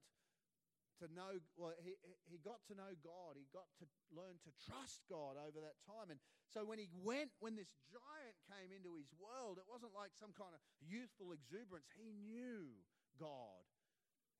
to 1.02 1.10
know, 1.10 1.42
well, 1.58 1.74
he, 1.82 1.98
he 2.28 2.38
got 2.42 2.62
to 2.70 2.74
know 2.74 2.94
God. 3.02 3.34
He 3.34 3.46
got 3.50 3.66
to 3.82 3.86
learn 4.14 4.38
to 4.46 4.50
trust 4.62 5.02
God 5.10 5.38
over 5.38 5.58
that 5.62 5.78
time. 5.82 6.12
And 6.12 6.20
so 6.46 6.62
when 6.62 6.78
he 6.78 6.90
went, 7.02 7.34
when 7.42 7.58
this 7.58 7.72
giant 7.90 8.36
came 8.46 8.70
into 8.70 8.94
his 8.94 9.10
world, 9.16 9.58
it 9.58 9.66
wasn't 9.66 9.94
like 9.96 10.14
some 10.14 10.34
kind 10.34 10.54
of 10.54 10.60
youthful 10.78 11.34
exuberance. 11.34 11.90
He 11.98 12.14
knew 12.14 12.74
God. 13.18 13.64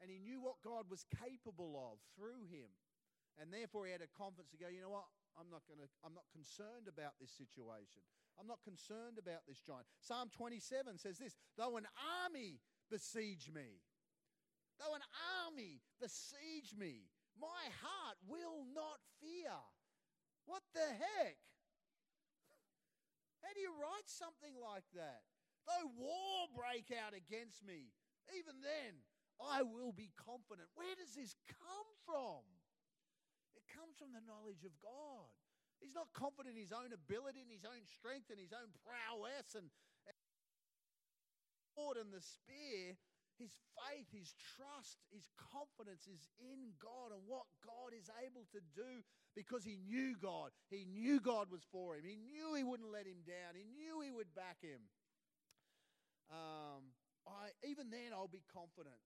And 0.02 0.10
he 0.10 0.18
knew 0.18 0.42
what 0.42 0.62
God 0.62 0.90
was 0.90 1.06
capable 1.22 1.78
of 1.78 2.02
through 2.18 2.50
him. 2.50 2.70
And 3.38 3.50
therefore, 3.50 3.86
he 3.86 3.92
had 3.94 4.02
a 4.02 4.10
confidence 4.14 4.54
to 4.54 4.60
go, 4.60 4.70
you 4.70 4.82
know 4.82 4.94
what? 4.94 5.10
I'm 5.34 5.50
not 5.50 5.66
going 5.66 5.82
to, 5.82 5.90
I'm 6.06 6.14
not 6.14 6.26
concerned 6.30 6.86
about 6.86 7.18
this 7.18 7.34
situation. 7.34 8.02
I'm 8.38 8.46
not 8.46 8.62
concerned 8.62 9.18
about 9.18 9.46
this 9.46 9.58
giant. 9.62 9.86
Psalm 9.98 10.30
27 10.30 10.98
says 10.98 11.18
this 11.18 11.34
though 11.58 11.76
an 11.76 11.86
army 12.22 12.62
besiege 12.90 13.50
me, 13.54 13.82
though 14.78 14.94
an 14.94 15.04
army 15.46 15.80
besiege 16.00 16.74
me, 16.76 17.10
my 17.38 17.66
heart 17.82 18.18
will 18.26 18.66
not 18.74 19.02
fear. 19.20 19.54
What 20.46 20.62
the 20.74 20.84
heck? 20.84 21.38
How 23.42 23.52
do 23.52 23.60
you 23.60 23.72
write 23.76 24.08
something 24.08 24.56
like 24.56 24.86
that? 24.96 25.24
Though 25.68 25.88
war 25.96 26.48
break 26.52 26.92
out 26.92 27.16
against 27.16 27.64
me, 27.64 27.92
even 28.32 28.60
then 28.60 29.00
I 29.40 29.64
will 29.64 29.92
be 29.92 30.12
confident. 30.16 30.68
Where 30.76 30.96
does 30.96 31.16
this 31.16 31.36
come 31.48 31.90
from? 32.04 32.44
It 33.56 33.64
comes 33.68 33.96
from 33.96 34.12
the 34.12 34.24
knowledge 34.24 34.64
of 34.64 34.72
God. 34.80 35.32
He's 35.80 35.96
not 35.96 36.12
confident 36.16 36.56
in 36.56 36.60
his 36.60 36.72
own 36.72 36.92
ability 36.96 37.44
and 37.44 37.52
his 37.52 37.68
own 37.68 37.84
strength 37.84 38.32
and 38.32 38.40
his 38.40 38.56
own 38.56 38.72
prowess 38.80 39.52
and, 39.52 39.68
and 40.08 40.16
the 40.16 41.60
sword 41.76 41.96
and 42.00 42.08
the 42.08 42.24
spear. 42.24 42.96
His 43.38 43.50
faith, 43.74 44.06
his 44.14 44.34
trust, 44.38 45.02
his 45.10 45.26
confidence 45.34 46.06
is 46.06 46.30
in 46.38 46.74
God 46.78 47.10
and 47.10 47.26
what 47.26 47.50
God 47.66 47.90
is 47.90 48.06
able 48.22 48.46
to 48.54 48.62
do 48.74 49.02
because 49.34 49.66
he 49.66 49.76
knew 49.76 50.14
God. 50.14 50.54
He 50.70 50.86
knew 50.86 51.18
God 51.18 51.50
was 51.50 51.66
for 51.70 51.96
him. 51.96 52.06
He 52.06 52.14
knew 52.14 52.54
he 52.54 52.62
wouldn't 52.62 52.94
let 52.94 53.06
him 53.06 53.26
down. 53.26 53.58
He 53.58 53.66
knew 53.66 54.00
he 54.00 54.14
would 54.14 54.30
back 54.34 54.62
him. 54.62 54.86
Um, 56.30 56.94
I, 57.26 57.50
even 57.66 57.90
then, 57.90 58.14
I'll 58.14 58.30
be 58.30 58.46
confident. 58.54 59.02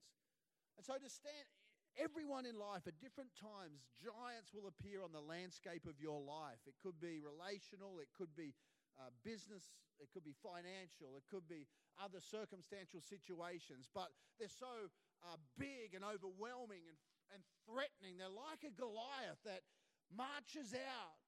And 0.76 0.84
so 0.84 0.94
to 1.00 1.08
stand, 1.08 1.48
everyone 1.96 2.46
in 2.46 2.54
life 2.54 2.86
at 2.86 3.00
different 3.00 3.34
times, 3.34 3.82
giants 3.98 4.54
will 4.54 4.68
appear 4.68 5.02
on 5.02 5.10
the 5.10 5.24
landscape 5.24 5.88
of 5.88 5.98
your 5.98 6.20
life. 6.20 6.62
It 6.68 6.76
could 6.78 7.00
be 7.00 7.18
relational, 7.18 7.98
it 7.98 8.12
could 8.14 8.36
be 8.36 8.54
uh, 9.00 9.10
business, 9.24 9.72
it 10.00 10.08
could 10.14 10.24
be 10.24 10.34
financial, 10.42 11.18
it 11.18 11.26
could 11.30 11.46
be 11.46 11.66
other 11.98 12.22
circumstantial 12.22 13.02
situations, 13.02 13.90
but 13.90 14.14
they're 14.38 14.52
so 14.52 14.90
uh, 15.26 15.38
big 15.58 15.94
and 15.94 16.06
overwhelming 16.06 16.86
and, 16.86 16.98
and 17.34 17.42
threatening. 17.66 18.18
They're 18.18 18.32
like 18.32 18.62
a 18.62 18.74
Goliath 18.74 19.42
that 19.44 19.66
marches 20.14 20.72
out 20.74 21.18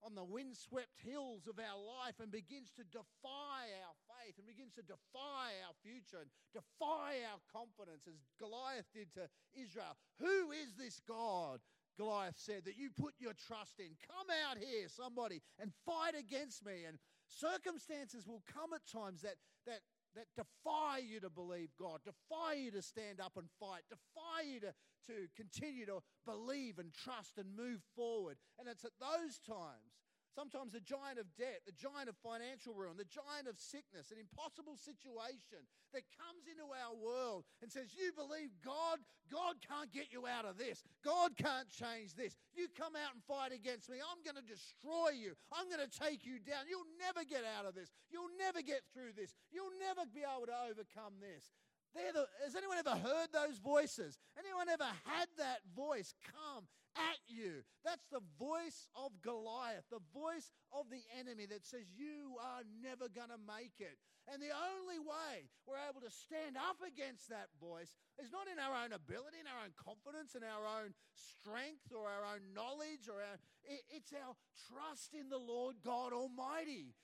on 0.00 0.14
the 0.16 0.24
windswept 0.24 0.96
hills 1.04 1.44
of 1.44 1.60
our 1.60 1.76
life 1.76 2.16
and 2.20 2.32
begins 2.32 2.72
to 2.72 2.84
defy 2.88 3.68
our 3.84 3.96
faith 4.08 4.38
and 4.40 4.48
begins 4.48 4.72
to 4.72 4.84
defy 4.86 5.52
our 5.60 5.76
future 5.84 6.24
and 6.24 6.32
defy 6.56 7.20
our 7.28 7.40
confidence 7.52 8.08
as 8.08 8.16
Goliath 8.40 8.88
did 8.96 9.12
to 9.14 9.28
Israel. 9.52 9.92
Who 10.20 10.52
is 10.52 10.72
this 10.78 11.00
God? 11.04 11.60
Goliath 11.98 12.40
said, 12.40 12.64
that 12.64 12.80
you 12.80 12.88
put 12.88 13.12
your 13.20 13.36
trust 13.36 13.76
in. 13.76 13.92
Come 14.08 14.32
out 14.48 14.56
here, 14.56 14.88
somebody, 14.88 15.42
and 15.60 15.68
fight 15.84 16.16
against 16.16 16.64
me. 16.64 16.88
And 16.88 16.96
circumstances 17.30 18.26
will 18.26 18.42
come 18.52 18.72
at 18.74 18.86
times 18.86 19.22
that, 19.22 19.36
that, 19.66 19.80
that 20.14 20.26
defy 20.36 20.98
you 20.98 21.20
to 21.20 21.30
believe 21.30 21.70
God, 21.78 22.00
defy 22.04 22.54
you 22.54 22.70
to 22.72 22.82
stand 22.82 23.20
up 23.20 23.36
and 23.36 23.48
fight, 23.58 23.82
defy 23.88 24.42
you 24.46 24.60
to, 24.60 24.74
to 25.06 25.28
continue 25.36 25.86
to 25.86 26.02
believe 26.26 26.78
and 26.78 26.92
trust 26.92 27.38
and 27.38 27.56
move 27.56 27.80
forward. 27.94 28.36
And 28.58 28.68
it's 28.68 28.84
at 28.84 28.98
those 29.00 29.38
times 29.38 29.94
Sometimes 30.40 30.72
the 30.72 30.80
giant 30.80 31.20
of 31.20 31.28
debt, 31.36 31.60
the 31.68 31.76
giant 31.76 32.08
of 32.08 32.16
financial 32.24 32.72
ruin, 32.72 32.96
the 32.96 33.04
giant 33.04 33.44
of 33.44 33.60
sickness, 33.60 34.08
an 34.08 34.16
impossible 34.16 34.72
situation 34.72 35.60
that 35.92 36.08
comes 36.16 36.48
into 36.48 36.64
our 36.64 36.96
world 36.96 37.44
and 37.60 37.68
says, 37.68 37.92
You 37.92 38.08
believe 38.16 38.48
God? 38.64 39.04
God 39.28 39.60
can't 39.60 39.92
get 39.92 40.08
you 40.08 40.24
out 40.24 40.48
of 40.48 40.56
this. 40.56 40.80
God 41.04 41.36
can't 41.36 41.68
change 41.68 42.16
this. 42.16 42.40
You 42.56 42.72
come 42.72 42.96
out 42.96 43.12
and 43.12 43.20
fight 43.28 43.52
against 43.52 43.92
me. 43.92 44.00
I'm 44.00 44.24
going 44.24 44.40
to 44.40 44.48
destroy 44.48 45.12
you. 45.12 45.36
I'm 45.52 45.68
going 45.68 45.84
to 45.84 45.92
take 45.92 46.24
you 46.24 46.40
down. 46.40 46.64
You'll 46.72 46.88
never 46.96 47.20
get 47.20 47.44
out 47.44 47.68
of 47.68 47.76
this. 47.76 47.92
You'll 48.08 48.32
never 48.40 48.64
get 48.64 48.80
through 48.96 49.12
this. 49.12 49.36
You'll 49.52 49.76
never 49.76 50.08
be 50.08 50.24
able 50.24 50.48
to 50.48 50.56
overcome 50.72 51.20
this. 51.20 51.52
The, 51.94 52.26
has 52.44 52.54
anyone 52.54 52.78
ever 52.78 52.94
heard 52.94 53.34
those 53.34 53.58
voices? 53.58 54.18
Anyone 54.38 54.68
ever 54.68 54.86
had 55.04 55.26
that 55.38 55.66
voice 55.74 56.14
come 56.22 56.70
at 56.94 57.18
you? 57.26 57.66
That's 57.84 58.06
the 58.14 58.22
voice 58.38 58.86
of 58.94 59.10
Goliath, 59.22 59.90
the 59.90 60.02
voice 60.14 60.54
of 60.70 60.86
the 60.90 61.02
enemy 61.18 61.46
that 61.50 61.66
says, 61.66 61.90
You 61.90 62.38
are 62.38 62.62
never 62.78 63.10
going 63.10 63.34
to 63.34 63.42
make 63.42 63.82
it. 63.82 63.98
And 64.30 64.38
the 64.38 64.54
only 64.54 65.02
way 65.02 65.50
we're 65.66 65.82
able 65.82 65.98
to 66.06 66.12
stand 66.14 66.54
up 66.54 66.78
against 66.78 67.26
that 67.34 67.50
voice 67.58 67.90
is 68.22 68.30
not 68.30 68.46
in 68.46 68.62
our 68.62 68.86
own 68.86 68.94
ability, 68.94 69.42
in 69.42 69.50
our 69.50 69.66
own 69.66 69.74
confidence, 69.74 70.38
in 70.38 70.46
our 70.46 70.62
own 70.62 70.94
strength, 71.10 71.90
or 71.90 72.06
our 72.06 72.38
own 72.38 72.54
knowledge, 72.54 73.10
or 73.10 73.18
our, 73.18 73.42
it, 73.66 73.82
it's 73.90 74.14
our 74.14 74.38
trust 74.70 75.18
in 75.18 75.26
the 75.26 75.42
Lord 75.42 75.82
God 75.82 76.14
Almighty. 76.14 76.94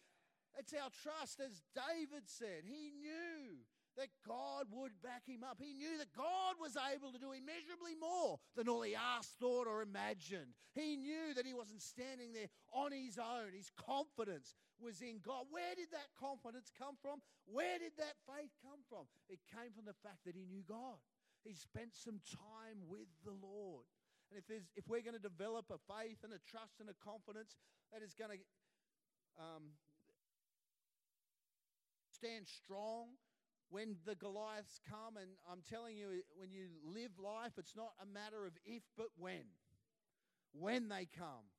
It's 0.55 0.73
our 0.73 0.95
trust, 0.95 1.43
as 1.43 1.67
David 1.75 2.31
said. 2.31 2.63
He 2.63 2.95
knew 2.95 3.67
that 3.97 4.13
God 4.29 4.69
would 4.73 4.93
back 5.01 5.25
him 5.25 5.41
up. 5.43 5.57
He 5.59 5.73
knew 5.73 5.97
that 5.99 6.13
God 6.13 6.61
was 6.61 6.77
able 6.77 7.13
to 7.13 7.19
do 7.19 7.33
immeasurably 7.33 7.97
more 7.97 8.39
than 8.55 8.69
all 8.69 8.85
he 8.85 8.95
asked, 8.95 9.41
thought, 9.41 9.67
or 9.67 9.81
imagined. 9.81 10.53
He 10.77 10.97
knew 10.97 11.33
that 11.35 11.49
he 11.49 11.57
wasn't 11.57 11.81
standing 11.81 12.33
there 12.33 12.53
on 12.73 12.93
his 12.93 13.17
own. 13.17 13.57
His 13.57 13.73
confidence 13.73 14.55
was 14.77 15.01
in 15.01 15.25
God. 15.25 15.49
Where 15.49 15.73
did 15.73 15.89
that 15.97 16.13
confidence 16.21 16.69
come 16.77 17.01
from? 17.01 17.25
Where 17.49 17.81
did 17.81 17.97
that 17.97 18.21
faith 18.29 18.53
come 18.61 18.85
from? 18.89 19.09
It 19.33 19.41
came 19.49 19.73
from 19.73 19.89
the 19.89 19.97
fact 20.05 20.29
that 20.29 20.37
he 20.37 20.45
knew 20.45 20.61
God. 20.69 21.01
He 21.41 21.57
spent 21.57 21.97
some 21.97 22.21
time 22.29 22.85
with 22.85 23.09
the 23.25 23.33
Lord. 23.33 23.89
And 24.29 24.37
if, 24.37 24.45
there's, 24.51 24.69
if 24.75 24.85
we're 24.91 25.07
going 25.07 25.17
to 25.17 25.23
develop 25.23 25.71
a 25.71 25.79
faith 25.87 26.21
and 26.27 26.35
a 26.35 26.43
trust 26.45 26.83
and 26.83 26.91
a 26.91 26.99
confidence 26.99 27.57
that 27.95 28.03
is 28.03 28.13
going 28.13 28.35
to 28.35 28.41
um, 29.39 29.73
stand 32.11 32.49
strong 32.49 33.15
when 33.71 33.97
the 34.07 34.15
Goliaths 34.15 34.81
come, 34.89 35.17
and 35.17 35.31
I'm 35.51 35.63
telling 35.69 35.97
you, 35.97 36.23
when 36.37 36.53
you 36.53 36.69
live 36.85 37.11
life, 37.19 37.53
it's 37.59 37.75
not 37.77 37.93
a 38.03 38.07
matter 38.07 38.47
of 38.47 38.53
if, 38.65 38.83
but 38.97 39.11
when. 39.19 39.47
When 40.53 40.89
they 40.89 41.07
come, 41.11 41.51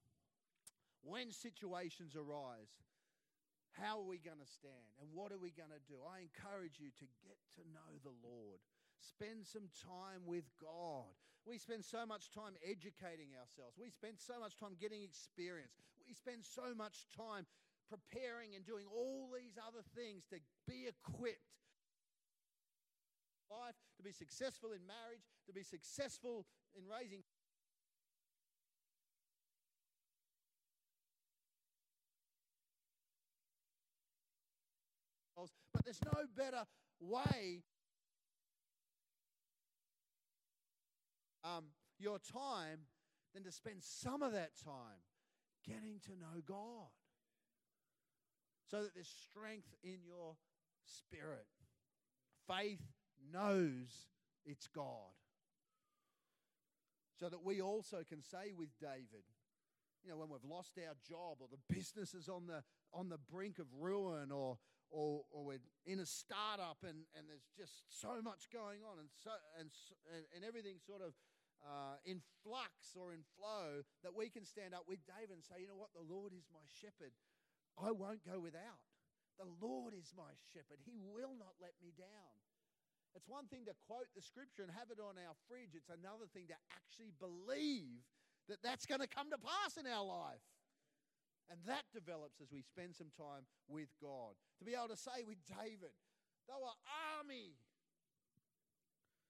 when 1.04 1.32
situations 1.32 2.16
arise, 2.16 2.72
how 3.78 4.02
are 4.02 4.10
we 4.10 4.18
going 4.18 4.42
to 4.42 4.50
stand 4.50 4.90
and 4.98 5.14
what 5.14 5.30
are 5.30 5.38
we 5.38 5.54
going 5.54 5.70
to 5.70 5.84
do? 5.86 6.02
I 6.02 6.26
encourage 6.26 6.82
you 6.82 6.90
to 6.98 7.06
get 7.22 7.38
to 7.62 7.64
know 7.70 8.02
the 8.02 8.16
Lord. 8.26 8.58
Spend 8.98 9.46
some 9.46 9.70
time 9.86 10.26
with 10.26 10.50
God. 10.58 11.14
We 11.46 11.62
spend 11.62 11.86
so 11.86 12.04
much 12.04 12.34
time 12.34 12.58
educating 12.66 13.38
ourselves. 13.38 13.78
We 13.78 13.94
spend 13.94 14.18
so 14.18 14.42
much 14.42 14.58
time 14.58 14.74
getting 14.82 15.06
experience. 15.06 15.78
We 16.02 16.18
spend 16.18 16.42
so 16.42 16.74
much 16.74 17.06
time 17.14 17.46
preparing 17.88 18.58
and 18.58 18.66
doing 18.66 18.90
all 18.90 19.30
these 19.32 19.56
other 19.62 19.86
things 19.96 20.26
to 20.34 20.42
be 20.66 20.90
equipped 20.90 21.54
life, 23.50 23.76
to 23.98 24.04
be 24.04 24.12
successful 24.12 24.70
in 24.72 24.86
marriage, 24.86 25.24
to 25.48 25.54
be 25.54 25.64
successful 25.64 26.46
in 26.76 26.84
raising. 26.88 27.24
But 35.78 35.86
there's 35.86 36.02
no 36.04 36.24
better 36.36 36.64
way 37.00 37.62
um, 41.44 41.66
your 42.00 42.18
time 42.18 42.80
than 43.36 43.44
to 43.44 43.52
spend 43.52 43.84
some 43.84 44.24
of 44.24 44.34
that 44.34 44.52
time 44.66 45.06
getting 45.64 46.00
to 46.06 46.12
know 46.14 46.42
God 46.48 46.90
so 48.72 48.82
that 48.82 48.96
there's 48.96 49.14
strength 49.30 49.68
in 49.84 50.00
your 50.04 50.36
spirit. 50.84 51.46
Faith 52.48 52.82
knows 53.32 54.08
it's 54.46 54.68
God. 54.68 55.16
So 57.20 57.30
that 57.30 57.44
we 57.44 57.62
also 57.62 58.04
can 58.08 58.22
say 58.22 58.54
with 58.56 58.70
David, 58.80 59.26
you 60.04 60.12
know, 60.12 60.18
when 60.18 60.30
we've 60.30 60.46
lost 60.50 60.78
our 60.78 60.94
job 61.02 61.42
or 61.42 61.48
the 61.50 61.60
business 61.74 62.14
is 62.14 62.30
on 62.30 62.46
the, 62.46 62.64
on 62.94 63.10
the 63.10 63.18
brink 63.18 63.60
of 63.60 63.66
ruin 63.74 64.32
or, 64.32 64.58
or, 64.90 65.26
or 65.32 65.44
we're 65.44 65.66
in 65.86 66.00
a 66.00 66.06
startup 66.06 66.78
and, 66.86 67.10
and 67.18 67.28
there's 67.28 67.50
just 67.58 67.84
so 67.90 68.22
much 68.22 68.48
going 68.54 68.86
on 68.86 69.00
and, 69.00 69.10
so, 69.12 69.32
and, 69.60 69.68
and, 70.32 70.46
everything 70.46 70.78
sort 70.80 71.02
of 71.02 71.12
uh, 71.66 71.98
in 72.06 72.22
flux 72.46 72.94
or 72.96 73.12
in 73.12 73.26
flow, 73.36 73.82
that 74.06 74.14
we 74.14 74.30
can 74.30 74.46
stand 74.46 74.78
up 74.78 74.86
with 74.88 75.02
David 75.10 75.42
and 75.42 75.44
say, 75.44 75.60
you 75.60 75.68
know 75.68 75.76
what, 75.76 75.92
the 75.98 76.06
Lord 76.06 76.32
is 76.32 76.46
my 76.54 76.64
shepherd. 76.70 77.12
I 77.76 77.92
won't 77.92 78.24
go 78.24 78.40
without. 78.40 78.82
The 79.38 79.50
Lord 79.62 79.94
is 79.94 80.14
my 80.18 80.34
shepherd. 80.54 80.82
He 80.86 80.98
will 80.98 81.34
not 81.38 81.58
let 81.62 81.78
me 81.82 81.94
down. 81.94 82.47
It's 83.16 83.28
one 83.28 83.48
thing 83.48 83.66
to 83.66 83.76
quote 83.88 84.10
the 84.16 84.22
scripture 84.22 84.64
and 84.64 84.72
have 84.74 84.92
it 84.92 85.02
on 85.02 85.16
our 85.18 85.36
fridge, 85.48 85.74
it's 85.74 85.90
another 85.90 86.30
thing 86.32 86.50
to 86.50 86.58
actually 86.76 87.14
believe 87.18 88.04
that 88.48 88.62
that's 88.64 88.86
going 88.86 89.02
to 89.02 89.10
come 89.10 89.30
to 89.32 89.42
pass 89.42 89.76
in 89.78 89.88
our 89.88 90.06
life. 90.06 90.44
And 91.48 91.60
that 91.66 91.88
develops 91.96 92.44
as 92.44 92.52
we 92.52 92.62
spend 92.62 92.96
some 92.96 93.12
time 93.16 93.48
with 93.72 93.88
God. 94.04 94.36
To 94.60 94.68
be 94.68 94.76
able 94.76 94.92
to 94.92 95.00
say 95.00 95.24
with 95.24 95.40
David, 95.48 95.96
though 96.48 96.68
an 96.68 96.80
army 97.16 97.56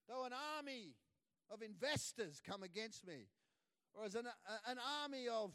though 0.08 0.24
an 0.24 0.32
army 0.58 0.96
of 1.52 1.62
investors 1.62 2.42
come 2.44 2.63
against 2.63 3.06
me, 3.06 3.28
or 3.94 4.06
as 4.06 4.16
an, 4.16 4.26
an 4.68 4.78
army 5.04 5.28
of 5.28 5.52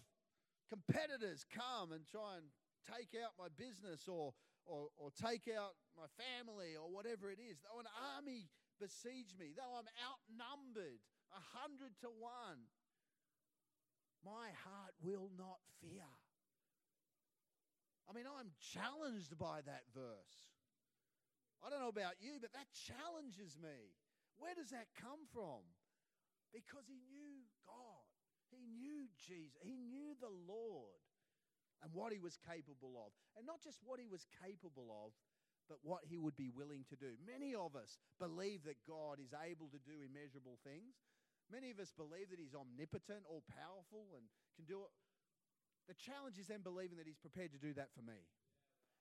competitors 0.69 1.45
come 1.53 1.93
and 1.93 2.07
try 2.07 2.37
and 2.37 2.47
take 2.85 3.17
out 3.21 3.33
my 3.39 3.49
business 3.57 4.09
or, 4.09 4.33
or, 4.65 4.89
or 4.97 5.11
take 5.11 5.51
out 5.51 5.75
my 5.97 6.07
family 6.15 6.79
or 6.79 6.89
whatever 6.89 7.31
it 7.31 7.39
is, 7.43 7.59
though 7.63 7.81
an 7.81 7.91
army 8.17 8.49
besiege 8.79 9.35
me, 9.39 9.55
though 9.55 9.75
I'm 9.79 9.91
outnumbered 9.99 11.03
a 11.33 11.43
hundred 11.59 11.95
to 12.03 12.11
one, 12.11 12.71
my 14.23 14.55
heart 14.63 14.95
will 15.03 15.31
not 15.35 15.59
fear. 15.83 16.07
I 18.07 18.15
mean, 18.15 18.27
I'm 18.27 18.51
challenged 18.61 19.39
by 19.39 19.63
that 19.67 19.87
verse. 19.95 20.39
I 21.63 21.71
don't 21.71 21.79
know 21.79 21.95
about 21.95 22.19
you, 22.19 22.43
but 22.43 22.53
that 22.53 22.71
challenges 22.75 23.55
me. 23.59 23.95
Where 24.39 24.55
does 24.55 24.71
that 24.75 24.91
come 24.99 25.27
from? 25.31 25.63
Because 26.51 26.87
he 26.91 27.03
knew 27.11 27.47
God, 27.67 28.07
he 28.51 28.67
knew 28.67 29.07
Jesus, 29.15 29.59
he 29.63 29.79
knew 29.79 30.19
the 30.19 30.31
Lord 30.31 31.02
and 31.83 31.91
what 31.93 32.15
he 32.15 32.23
was 32.23 32.39
capable 32.39 32.95
of. 33.03 33.11
And 33.35 33.43
not 33.43 33.59
just 33.59 33.83
what 33.83 33.99
he 33.99 34.07
was 34.07 34.25
capable 34.39 34.89
of, 35.03 35.13
but 35.67 35.83
what 35.83 36.07
he 36.07 36.19
would 36.19 36.39
be 36.39 36.51
willing 36.51 36.87
to 36.91 36.97
do. 36.97 37.19
Many 37.23 37.55
of 37.55 37.75
us 37.75 37.99
believe 38.19 38.63
that 38.67 38.79
God 38.87 39.19
is 39.19 39.35
able 39.35 39.71
to 39.71 39.81
do 39.83 40.03
immeasurable 40.03 40.59
things. 40.63 41.03
Many 41.51 41.71
of 41.75 41.79
us 41.83 41.91
believe 41.95 42.31
that 42.31 42.39
he's 42.39 42.55
omnipotent, 42.55 43.27
all 43.27 43.43
powerful, 43.51 44.15
and 44.15 44.27
can 44.55 44.67
do 44.67 44.87
it. 44.87 44.93
The 45.91 45.99
challenge 45.99 46.39
is 46.39 46.47
then 46.47 46.63
believing 46.63 46.99
that 47.03 47.11
he's 47.11 47.19
prepared 47.19 47.51
to 47.53 47.61
do 47.61 47.75
that 47.75 47.91
for 47.95 48.03
me, 48.07 48.23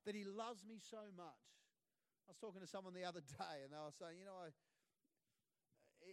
that 0.09 0.17
he 0.17 0.25
loves 0.25 0.65
me 0.65 0.81
so 0.81 1.13
much. 1.13 1.45
I 2.25 2.33
was 2.33 2.41
talking 2.41 2.61
to 2.61 2.69
someone 2.69 2.97
the 2.97 3.05
other 3.05 3.21
day, 3.41 3.57
and 3.61 3.69
they 3.69 3.81
were 3.81 3.93
saying, 3.93 4.17
you 4.17 4.25
know, 4.25 4.41
I, 4.41 4.49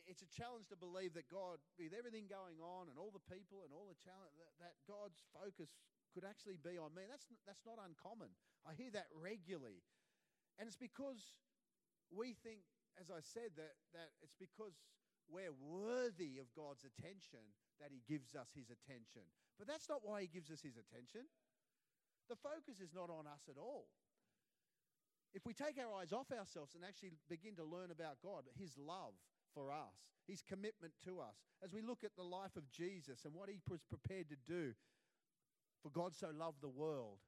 it's 0.05 0.21
a 0.21 0.29
challenge 0.29 0.69
to 0.69 0.77
believe 0.77 1.17
that 1.17 1.33
God, 1.33 1.65
with 1.81 1.97
everything 1.97 2.29
going 2.29 2.61
on 2.61 2.93
and 2.93 3.01
all 3.01 3.09
the 3.09 3.25
people 3.25 3.65
and 3.65 3.73
all 3.73 3.89
the 3.89 3.97
challenge, 4.05 4.37
that, 4.37 4.53
that 4.61 4.75
God's 4.85 5.17
focus 5.33 5.73
could 6.19 6.27
actually 6.27 6.59
be 6.59 6.75
on 6.75 6.91
me. 6.99 7.07
That's, 7.07 7.31
that's 7.47 7.63
not 7.63 7.79
uncommon. 7.79 8.35
I 8.67 8.75
hear 8.75 8.91
that 8.99 9.07
regularly. 9.15 9.87
And 10.59 10.67
it's 10.67 10.75
because 10.75 11.39
we 12.11 12.35
think, 12.35 12.67
as 12.99 13.07
I 13.07 13.23
said, 13.23 13.55
that, 13.55 13.79
that 13.95 14.11
it's 14.19 14.35
because 14.35 14.75
we're 15.31 15.55
worthy 15.55 16.43
of 16.43 16.51
God's 16.59 16.83
attention 16.83 17.55
that 17.79 17.95
He 17.95 18.03
gives 18.11 18.35
us 18.35 18.51
His 18.51 18.67
attention. 18.75 19.23
But 19.59 19.67
that's 19.67 19.91
not 19.91 20.07
why 20.07 20.23
he 20.23 20.31
gives 20.31 20.51
us 20.55 20.63
his 20.63 20.79
attention. 20.79 21.27
The 22.31 22.39
focus 22.39 22.79
is 22.79 22.95
not 22.95 23.11
on 23.11 23.27
us 23.27 23.51
at 23.51 23.59
all. 23.59 23.91
If 25.35 25.45
we 25.45 25.53
take 25.53 25.77
our 25.77 26.01
eyes 26.01 26.15
off 26.15 26.31
ourselves 26.31 26.75
and 26.75 26.87
actually 26.87 27.13
begin 27.29 27.57
to 27.57 27.67
learn 27.67 27.91
about 27.91 28.23
God, 28.23 28.47
his 28.57 28.79
love 28.79 29.13
for 29.53 29.71
us, 29.71 30.15
his 30.27 30.41
commitment 30.41 30.95
to 31.05 31.21
us, 31.21 31.43
as 31.63 31.75
we 31.75 31.83
look 31.83 32.05
at 32.05 32.17
the 32.17 32.25
life 32.25 32.57
of 32.57 32.71
Jesus 32.71 33.27
and 33.27 33.35
what 33.35 33.51
he 33.51 33.61
was 33.69 33.83
prepared 33.83 34.31
to 34.31 34.39
do, 34.47 34.73
for 35.83 35.91
God 35.91 36.15
so 36.15 36.29
loved 36.35 36.61
the 36.63 36.69
world, 36.69 37.19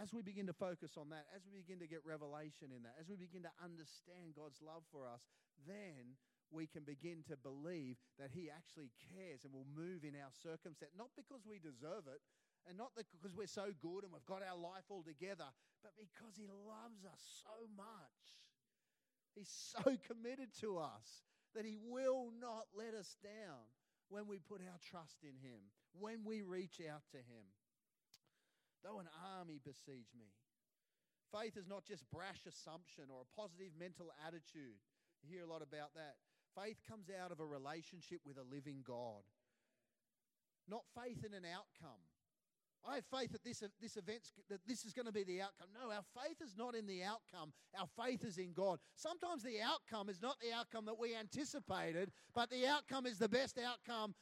as 0.00 0.12
we 0.12 0.22
begin 0.22 0.46
to 0.46 0.56
focus 0.56 0.96
on 0.96 1.10
that, 1.10 1.26
as 1.36 1.44
we 1.44 1.60
begin 1.60 1.78
to 1.80 1.86
get 1.86 2.00
revelation 2.04 2.72
in 2.72 2.82
that, 2.82 2.96
as 2.96 3.08
we 3.08 3.16
begin 3.16 3.42
to 3.44 3.52
understand 3.60 4.32
God's 4.32 4.62
love 4.64 4.82
for 4.90 5.04
us, 5.04 5.28
then 5.68 6.16
we 6.52 6.66
can 6.66 6.84
begin 6.84 7.24
to 7.28 7.36
believe 7.36 7.96
that 8.18 8.32
He 8.32 8.48
actually 8.48 8.92
cares 9.12 9.44
and 9.44 9.52
will 9.52 9.68
move 9.76 10.04
in 10.04 10.16
our 10.16 10.32
circumstance, 10.32 10.92
not 10.96 11.12
because 11.16 11.44
we 11.44 11.60
deserve 11.60 12.08
it 12.08 12.20
and 12.68 12.78
not 12.78 12.92
because 12.96 13.34
we're 13.36 13.50
so 13.50 13.72
good 13.80 14.04
and 14.04 14.12
we've 14.12 14.28
got 14.28 14.44
our 14.44 14.56
life 14.56 14.88
all 14.88 15.02
together, 15.02 15.48
but 15.82 15.92
because 16.00 16.36
He 16.36 16.48
loves 16.48 17.04
us 17.04 17.20
so 17.44 17.56
much. 17.76 18.18
He's 19.34 19.52
so 19.52 19.82
committed 20.08 20.52
to 20.60 20.78
us 20.78 21.24
that 21.54 21.64
He 21.64 21.76
will 21.76 22.32
not 22.40 22.68
let 22.72 22.94
us 22.94 23.16
down 23.20 23.64
when 24.08 24.28
we 24.28 24.38
put 24.38 24.60
our 24.60 24.80
trust 24.80 25.24
in 25.24 25.36
Him, 25.40 25.60
when 25.98 26.24
we 26.24 26.42
reach 26.42 26.80
out 26.84 27.02
to 27.12 27.18
Him. 27.18 27.48
Though 28.82 28.98
an 28.98 29.08
army 29.38 29.60
besiege 29.62 30.10
me. 30.18 30.34
Faith 31.32 31.56
is 31.56 31.66
not 31.66 31.84
just 31.86 32.04
brash 32.10 32.44
assumption 32.44 33.08
or 33.08 33.24
a 33.24 33.32
positive 33.32 33.72
mental 33.78 34.12
attitude. 34.26 34.76
You 35.22 35.30
hear 35.32 35.44
a 35.44 35.50
lot 35.50 35.62
about 35.62 35.94
that. 35.94 36.20
Faith 36.52 36.76
comes 36.84 37.08
out 37.08 37.32
of 37.32 37.40
a 37.40 37.46
relationship 37.46 38.20
with 38.26 38.36
a 38.36 38.44
living 38.44 38.84
God, 38.84 39.24
not 40.68 40.84
faith 40.92 41.24
in 41.24 41.32
an 41.32 41.48
outcome. 41.48 42.04
I 42.84 42.96
have 42.96 43.04
faith 43.06 43.30
that 43.30 43.44
this, 43.44 43.62
this 43.80 43.96
event's 43.96 44.32
that 44.50 44.60
this 44.66 44.84
is 44.84 44.92
going 44.92 45.06
to 45.06 45.12
be 45.12 45.22
the 45.22 45.40
outcome. 45.40 45.68
No, 45.72 45.90
our 45.94 46.02
faith 46.20 46.42
is 46.42 46.56
not 46.58 46.74
in 46.74 46.86
the 46.86 47.02
outcome. 47.04 47.52
Our 47.78 47.86
faith 48.04 48.24
is 48.24 48.38
in 48.38 48.52
God. 48.52 48.80
Sometimes 48.96 49.44
the 49.44 49.60
outcome 49.62 50.08
is 50.08 50.20
not 50.20 50.36
the 50.40 50.52
outcome 50.52 50.84
that 50.86 50.98
we 50.98 51.14
anticipated, 51.14 52.10
but 52.34 52.50
the 52.50 52.66
outcome 52.66 53.06
is 53.06 53.18
the 53.18 53.28
best 53.28 53.56
outcome 53.56 54.14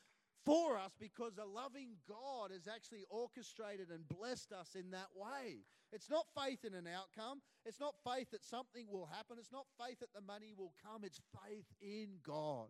for 0.44 0.78
us 0.78 0.92
because 0.98 1.38
a 1.38 1.44
loving 1.44 1.96
God 2.08 2.50
has 2.52 2.66
actually 2.66 3.04
orchestrated 3.10 3.90
and 3.90 4.08
blessed 4.08 4.52
us 4.52 4.74
in 4.74 4.90
that 4.90 5.12
way. 5.14 5.64
It's 5.92 6.08
not 6.08 6.26
faith 6.38 6.64
in 6.64 6.74
an 6.74 6.86
outcome. 6.86 7.42
It's 7.66 7.80
not 7.80 7.94
faith 8.06 8.30
that 8.30 8.44
something 8.44 8.86
will 8.88 9.06
happen. 9.06 9.36
It's 9.38 9.52
not 9.52 9.66
faith 9.78 9.98
that 10.00 10.14
the 10.14 10.20
money 10.24 10.52
will 10.56 10.72
come. 10.82 11.02
It's 11.04 11.20
faith 11.44 11.66
in 11.82 12.22
God, 12.22 12.68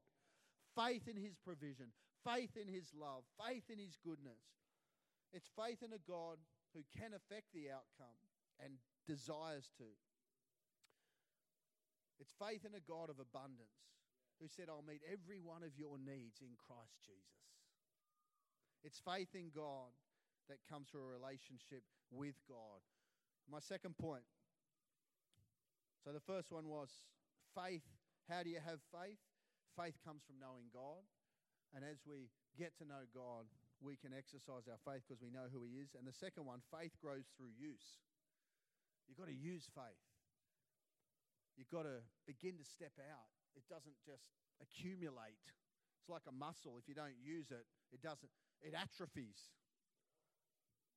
faith 0.74 1.06
in 1.06 1.16
His 1.16 1.36
provision, 1.36 1.92
faith 2.24 2.56
in 2.56 2.66
His 2.66 2.92
love, 2.96 3.24
faith 3.36 3.64
in 3.70 3.78
His 3.78 3.96
goodness. 4.02 4.40
It's 5.32 5.50
faith 5.54 5.82
in 5.84 5.92
a 5.92 6.02
God 6.08 6.38
who 6.74 6.82
can 6.96 7.12
affect 7.12 7.52
the 7.52 7.70
outcome 7.70 8.18
and 8.58 8.80
desires 9.06 9.70
to. 9.78 9.86
It's 12.20 12.34
faith 12.36 12.64
in 12.64 12.74
a 12.74 12.84
God 12.84 13.08
of 13.08 13.20
abundance 13.20 13.96
who 14.40 14.48
said, 14.48 14.68
I'll 14.68 14.84
meet 14.86 15.04
every 15.04 15.40
one 15.40 15.62
of 15.62 15.76
your 15.76 15.96
needs 16.00 16.40
in 16.40 16.56
Christ 16.56 17.00
Jesus. 17.04 17.49
It's 18.84 19.00
faith 19.00 19.34
in 19.34 19.50
God 19.54 19.92
that 20.48 20.58
comes 20.68 20.88
through 20.88 21.04
a 21.04 21.12
relationship 21.14 21.84
with 22.10 22.34
God. 22.48 22.80
My 23.50 23.60
second 23.60 23.98
point. 23.98 24.24
So 26.04 26.12
the 26.12 26.24
first 26.24 26.50
one 26.50 26.66
was 26.66 26.88
faith. 27.52 27.84
How 28.28 28.42
do 28.42 28.50
you 28.50 28.62
have 28.64 28.80
faith? 28.88 29.20
Faith 29.76 30.00
comes 30.02 30.24
from 30.24 30.40
knowing 30.40 30.72
God. 30.72 31.04
And 31.76 31.84
as 31.84 32.02
we 32.02 32.32
get 32.58 32.74
to 32.82 32.84
know 32.88 33.06
God, 33.14 33.46
we 33.78 33.96
can 33.96 34.10
exercise 34.10 34.66
our 34.66 34.80
faith 34.82 35.06
because 35.06 35.22
we 35.22 35.30
know 35.30 35.46
who 35.52 35.62
He 35.62 35.78
is. 35.78 35.94
And 35.94 36.08
the 36.08 36.16
second 36.16 36.44
one, 36.44 36.64
faith 36.72 36.96
grows 36.98 37.28
through 37.36 37.52
use. 37.54 38.00
You've 39.06 39.18
got 39.18 39.30
to 39.30 39.36
use 39.36 39.68
faith. 39.72 40.04
You've 41.58 41.70
got 41.70 41.84
to 41.84 42.00
begin 42.24 42.56
to 42.56 42.66
step 42.66 42.96
out. 42.98 43.28
It 43.52 43.66
doesn't 43.68 43.98
just 44.06 44.24
accumulate. 44.62 45.42
It's 45.98 46.08
like 46.08 46.24
a 46.24 46.34
muscle. 46.34 46.80
If 46.80 46.88
you 46.88 46.96
don't 46.96 47.18
use 47.20 47.50
it, 47.50 47.66
it 47.92 48.00
doesn't, 48.00 48.30
it 48.62 48.74
atrophies 48.74 49.50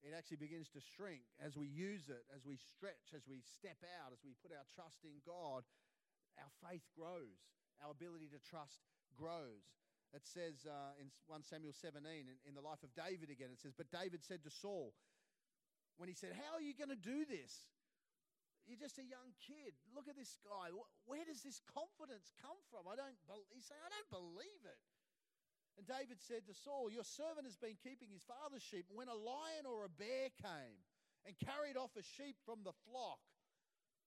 it 0.04 0.12
actually 0.12 0.43
begins 0.43 0.67
to 0.76 0.84
shrink 0.84 1.23
as 1.39 1.56
we 1.56 1.71
use 1.71 2.12
it, 2.12 2.28
as 2.36 2.43
we 2.43 2.60
stretch, 2.60 3.15
as 3.15 3.23
we 3.23 3.39
step 3.39 3.80
out, 4.04 4.12
as 4.12 4.19
we 4.19 4.36
put 4.43 4.52
our 4.52 4.67
trust 4.76 5.08
in 5.08 5.23
God. 5.23 5.63
Our 6.36 6.52
faith 6.60 6.84
grows, 6.91 7.39
our 7.80 7.95
ability 7.95 8.28
to 8.36 8.41
trust 8.43 8.84
grows. 9.15 9.63
It 10.12 10.28
says 10.28 10.67
uh, 10.67 10.99
in 10.99 11.08
1 11.32 11.47
Samuel 11.47 11.71
17, 11.71 12.04
in, 12.04 12.36
in 12.43 12.54
the 12.54 12.62
life 12.62 12.84
of 12.84 12.91
David 12.99 13.32
again, 13.32 13.49
it 13.56 13.63
says, 13.63 13.71
But 13.71 13.88
David 13.95 14.28
said 14.28 14.43
to 14.43 14.52
Saul, 14.52 14.91
when 15.95 16.12
he 16.12 16.17
said, 16.17 16.36
How 16.36 16.60
are 16.60 16.65
you 16.65 16.76
going 16.76 16.91
to 16.91 16.99
do 16.99 17.23
this? 17.23 17.71
You're 18.67 18.80
just 18.80 18.99
a 18.99 19.08
young 19.08 19.32
kid. 19.39 19.76
Look 19.95 20.12
at 20.12 20.19
this 20.19 20.36
guy. 20.43 20.71
Where 21.08 21.23
does 21.23 21.43
this 21.43 21.63
confidence 21.71 22.32
come 22.39 22.60
from? 22.71 22.88
I 22.88 22.95
don't. 22.95 23.15
He's 23.52 23.67
saying, 23.67 23.80
I 23.80 23.91
don't 23.91 24.12
believe 24.12 24.63
it. 24.63 24.80
And 25.77 25.88
David 25.89 26.21
said 26.21 26.45
to 26.45 26.53
Saul, 26.53 26.93
Your 26.93 27.03
servant 27.03 27.49
has 27.49 27.57
been 27.57 27.77
keeping 27.81 28.13
his 28.13 28.23
father's 28.23 28.62
sheep. 28.62 28.86
When 28.93 29.09
a 29.09 29.17
lion 29.17 29.65
or 29.65 29.86
a 29.86 29.91
bear 29.91 30.29
came 30.38 30.77
and 31.25 31.33
carried 31.41 31.77
off 31.77 31.97
a 31.97 32.05
sheep 32.05 32.38
from 32.45 32.62
the 32.62 32.77
flock, 32.86 33.19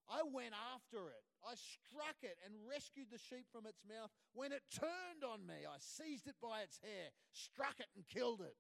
I 0.07 0.23
went 0.23 0.55
after 0.55 1.11
it. 1.11 1.25
I 1.43 1.59
struck 1.59 2.23
it 2.23 2.39
and 2.47 2.55
rescued 2.63 3.11
the 3.11 3.19
sheep 3.19 3.51
from 3.51 3.67
its 3.67 3.83
mouth. 3.83 4.11
When 4.35 4.53
it 4.53 4.63
turned 4.71 5.27
on 5.27 5.47
me, 5.47 5.67
I 5.67 5.79
seized 5.83 6.31
it 6.31 6.39
by 6.39 6.63
its 6.63 6.79
hair, 6.79 7.11
struck 7.35 7.79
it, 7.79 7.91
and 7.95 8.07
killed 8.07 8.41
it. 8.41 8.55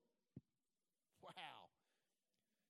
Wow. 1.23 1.71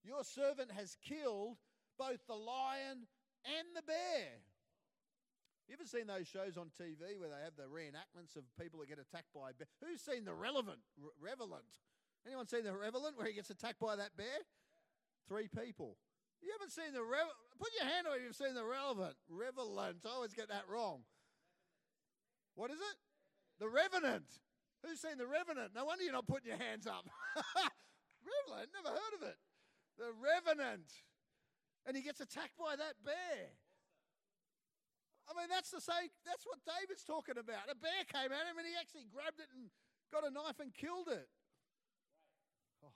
Your 0.05 0.25
servant 0.25 0.70
has 0.72 0.96
killed 1.01 1.57
both 1.99 2.20
the 2.27 2.37
lion 2.37 3.09
and 3.44 3.66
the 3.75 3.83
bear. 3.83 4.44
You 5.66 5.74
ever 5.74 5.85
seen 5.85 6.07
those 6.07 6.31
shows 6.31 6.57
on 6.57 6.70
TV 6.79 7.18
where 7.18 7.29
they 7.29 7.42
have 7.42 7.59
the 7.59 7.66
reenactments 7.66 8.38
of 8.38 8.46
people 8.55 8.79
that 8.81 8.88
get 8.88 9.02
attacked 9.02 9.35
by 9.35 9.50
a 9.50 9.55
bear? 9.55 9.66
Who's 9.83 10.00
seen 10.00 10.24
the 10.24 10.35
relevant, 10.35 10.79
re-? 10.94 11.35
Anyone 12.26 12.46
seen 12.46 12.64
the 12.64 12.74
Revenant 12.74 13.16
where 13.16 13.26
he 13.26 13.35
gets 13.35 13.50
attacked 13.50 13.79
by 13.79 13.94
that 13.96 14.16
bear? 14.16 14.42
Three 15.29 15.46
people. 15.46 15.96
You 16.42 16.50
haven't 16.52 16.70
seen 16.70 16.92
the 16.92 17.02
Rev- 17.02 17.35
Put 17.59 17.70
your 17.79 17.88
hand 17.88 18.07
up 18.07 18.14
if 18.18 18.22
you've 18.22 18.37
seen 18.37 18.55
the 18.55 18.66
relevant. 18.66 19.14
Revenant. 19.31 20.02
I 20.05 20.11
always 20.11 20.35
get 20.35 20.48
that 20.48 20.66
wrong. 20.68 21.02
What 22.55 22.70
is 22.70 22.79
it? 22.79 22.96
The 23.59 23.68
Revenant. 23.68 24.26
Who's 24.85 25.00
seen 25.00 25.18
the 25.18 25.26
Revenant? 25.26 25.74
No 25.74 25.85
wonder 25.85 26.05
you're 26.05 26.12
not 26.12 26.26
putting 26.26 26.48
your 26.48 26.59
hands 26.59 26.87
up. 26.87 27.07
Revenant, 28.22 28.70
never 28.74 28.94
heard 28.94 29.14
of 29.18 29.22
it. 29.22 29.38
The 29.98 30.11
Revenant. 30.14 30.90
And 31.87 31.96
he 31.96 32.02
gets 32.02 32.20
attacked 32.20 32.59
by 32.59 32.74
that 32.76 33.02
bear. 33.05 33.55
I 35.27 35.35
mean, 35.35 35.51
that's 35.51 35.75
the 35.75 35.83
same, 35.83 36.11
that's 36.23 36.47
what 36.47 36.62
David's 36.62 37.03
talking 37.03 37.35
about. 37.35 37.67
A 37.67 37.75
bear 37.75 38.07
came 38.07 38.31
at 38.31 38.47
him 38.47 38.59
and 38.59 38.67
he 38.67 38.79
actually 38.79 39.11
grabbed 39.11 39.43
it 39.43 39.51
and 39.51 39.71
got 40.15 40.23
a 40.23 40.31
knife 40.31 40.62
and 40.62 40.71
killed 40.71 41.11
it. 41.11 41.27
Oh. 42.87 42.95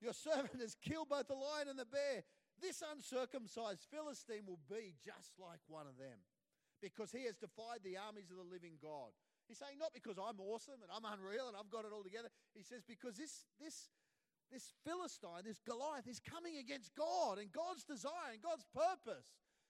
Your 0.00 0.16
servant 0.16 0.56
has 0.64 0.72
killed 0.80 1.12
both 1.12 1.28
the 1.28 1.36
lion 1.36 1.68
and 1.68 1.76
the 1.76 1.88
bear. 1.88 2.24
This 2.64 2.80
uncircumcised 2.80 3.84
Philistine 3.92 4.48
will 4.48 4.62
be 4.70 4.96
just 5.04 5.36
like 5.36 5.60
one 5.68 5.84
of 5.84 6.00
them 6.00 6.24
because 6.80 7.12
he 7.12 7.28
has 7.28 7.36
defied 7.36 7.84
the 7.84 8.00
armies 8.00 8.32
of 8.32 8.40
the 8.40 8.48
living 8.48 8.80
God. 8.80 9.12
He's 9.48 9.60
saying, 9.60 9.76
not 9.76 9.92
because 9.92 10.16
I'm 10.16 10.40
awesome 10.40 10.80
and 10.80 10.88
I'm 10.88 11.04
unreal 11.04 11.48
and 11.52 11.56
I've 11.56 11.68
got 11.68 11.84
it 11.84 11.92
all 11.92 12.04
together. 12.04 12.32
He 12.56 12.64
says, 12.64 12.80
because 12.80 13.20
this, 13.20 13.44
this, 13.60 13.92
this 14.48 14.72
Philistine, 14.84 15.44
this 15.44 15.60
Goliath, 15.60 16.08
is 16.08 16.20
coming 16.20 16.56
against 16.56 16.96
God 16.96 17.36
and 17.36 17.52
God's 17.52 17.84
desire 17.84 18.32
and 18.32 18.40
God's 18.40 18.64
purpose. 18.72 19.28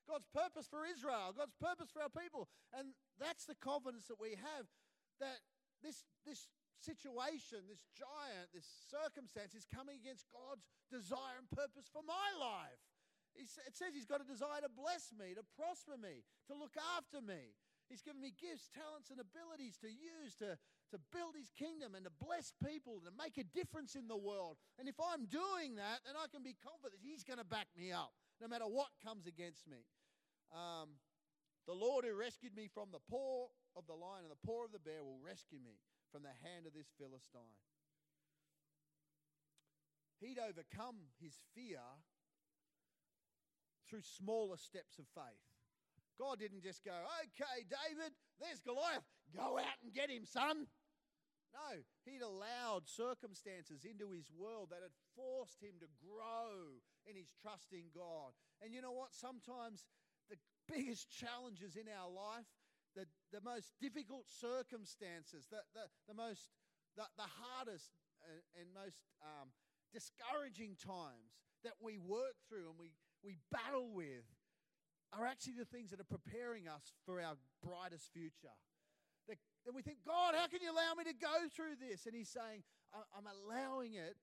God's 0.09 0.29
purpose 0.33 0.69
for 0.69 0.85
Israel, 0.85 1.33
God's 1.37 1.57
purpose 1.57 1.91
for 1.91 2.05
our 2.05 2.13
people. 2.13 2.49
And 2.77 2.93
that's 3.19 3.45
the 3.45 3.57
confidence 3.57 4.07
that 4.09 4.21
we 4.21 4.37
have 4.37 4.69
that 5.21 5.41
this, 5.83 6.05
this 6.25 6.49
situation, 6.81 7.65
this 7.69 7.85
giant, 7.97 8.53
this 8.53 8.69
circumstance 8.89 9.57
is 9.57 9.69
coming 9.69 9.97
against 10.01 10.29
God's 10.33 10.65
desire 10.93 11.41
and 11.41 11.49
purpose 11.49 11.89
for 11.89 12.05
my 12.05 12.29
life. 12.37 12.81
It 13.35 13.75
says 13.75 13.91
He's 13.91 14.07
got 14.07 14.23
a 14.23 14.29
desire 14.29 14.63
to 14.63 14.71
bless 14.71 15.11
me, 15.11 15.35
to 15.35 15.43
prosper 15.59 15.99
me, 15.99 16.23
to 16.47 16.55
look 16.55 16.79
after 16.95 17.19
me. 17.19 17.59
He's 17.91 18.01
given 18.01 18.23
me 18.23 18.33
gifts, 18.33 18.71
talents, 18.73 19.11
and 19.11 19.21
abilities 19.21 19.77
to 19.85 19.91
use 19.91 20.39
to, 20.41 20.57
to 20.95 20.97
build 21.13 21.37
his 21.37 21.53
kingdom 21.53 21.93
and 21.93 22.07
to 22.09 22.15
bless 22.17 22.55
people, 22.65 22.97
and 23.03 23.05
to 23.05 23.13
make 23.13 23.37
a 23.37 23.45
difference 23.45 23.93
in 23.93 24.09
the 24.09 24.17
world. 24.17 24.57
And 24.81 24.89
if 24.89 24.97
I'm 24.97 25.27
doing 25.29 25.77
that, 25.77 26.01
then 26.07 26.17
I 26.17 26.31
can 26.33 26.41
be 26.41 26.57
confident 26.57 27.05
he's 27.05 27.27
going 27.27 27.43
to 27.43 27.45
back 27.45 27.69
me 27.77 27.93
up 27.93 28.15
no 28.41 28.49
matter 28.49 28.67
what 28.67 28.89
comes 29.05 29.27
against 29.27 29.69
me. 29.69 29.85
Um, 30.53 31.01
the 31.67 31.75
Lord 31.75 32.05
who 32.05 32.15
rescued 32.15 32.55
me 32.55 32.69
from 32.69 32.93
the 32.93 33.03
paw 33.11 33.49
of 33.77 33.87
the 33.87 33.97
lion 33.97 34.25
and 34.25 34.33
the 34.33 34.47
paw 34.47 34.65
of 34.65 34.73
the 34.73 34.83
bear 34.83 35.03
will 35.03 35.19
rescue 35.25 35.59
me 35.59 35.81
from 36.13 36.23
the 36.23 36.37
hand 36.45 36.67
of 36.67 36.75
this 36.75 36.93
Philistine. 36.99 37.59
He'd 40.21 40.39
overcome 40.39 41.11
his 41.21 41.35
fear 41.55 41.83
through 43.89 44.03
smaller 44.03 44.57
steps 44.57 44.99
of 44.99 45.07
faith. 45.15 45.45
God 46.19 46.39
didn't 46.39 46.63
just 46.63 46.85
go, 46.85 46.95
okay, 46.95 47.67
David, 47.67 48.15
there's 48.39 48.61
Goliath. 48.61 49.05
Go 49.35 49.59
out 49.59 49.79
and 49.83 49.93
get 49.93 50.11
him, 50.11 50.25
son. 50.25 50.67
No, 51.53 51.83
he'd 52.05 52.23
allowed 52.23 52.87
circumstances 52.87 53.85
into 53.85 54.11
his 54.11 54.31
world 54.31 54.71
that 54.71 54.83
had 54.83 54.95
forced 55.15 55.63
him 55.63 55.79
to 55.81 55.87
grow 56.03 56.83
in 57.09 57.17
his 57.17 57.31
trust 57.41 57.73
in 57.73 57.93
God. 57.95 58.33
And 58.63 58.73
you 58.73 58.81
know 58.81 58.93
what? 58.93 59.13
Sometimes 59.13 59.87
the 60.29 60.37
biggest 60.69 61.09
challenges 61.09 61.77
in 61.77 61.89
our 61.89 62.09
life, 62.09 62.49
the, 62.97 63.07
the 63.33 63.43
most 63.45 63.73
difficult 63.81 64.25
circumstances, 64.29 65.47
the, 65.51 65.61
the, 65.75 65.87
the 66.09 66.15
most, 66.15 66.51
the, 66.97 67.05
the 67.17 67.29
hardest 67.29 67.91
and, 68.57 68.69
most 68.73 69.05
um, 69.21 69.53
discouraging 69.93 70.77
times 70.81 71.37
that 71.63 71.77
we 71.81 71.99
work 71.99 72.41
through 72.49 72.73
and 72.73 72.79
we, 72.81 72.93
we 73.23 73.37
battle 73.53 73.93
with 73.93 74.25
are 75.13 75.27
actually 75.27 75.55
the 75.59 75.69
things 75.69 75.91
that 75.91 76.01
are 76.01 76.09
preparing 76.09 76.67
us 76.67 76.93
for 77.07 77.21
our 77.21 77.37
brightest 77.63 78.11
future. 78.13 78.57
And 79.65 79.75
we 79.75 79.81
think, 79.81 80.05
God, 80.05 80.35
how 80.37 80.47
can 80.47 80.61
you 80.61 80.71
allow 80.71 80.93
me 80.93 81.05
to 81.05 81.17
go 81.17 81.49
through 81.49 81.81
this? 81.81 82.05
And 82.05 82.15
He's 82.15 82.29
saying, 82.29 82.63
I'm 82.93 83.25
allowing 83.25 83.95
it 83.95 84.17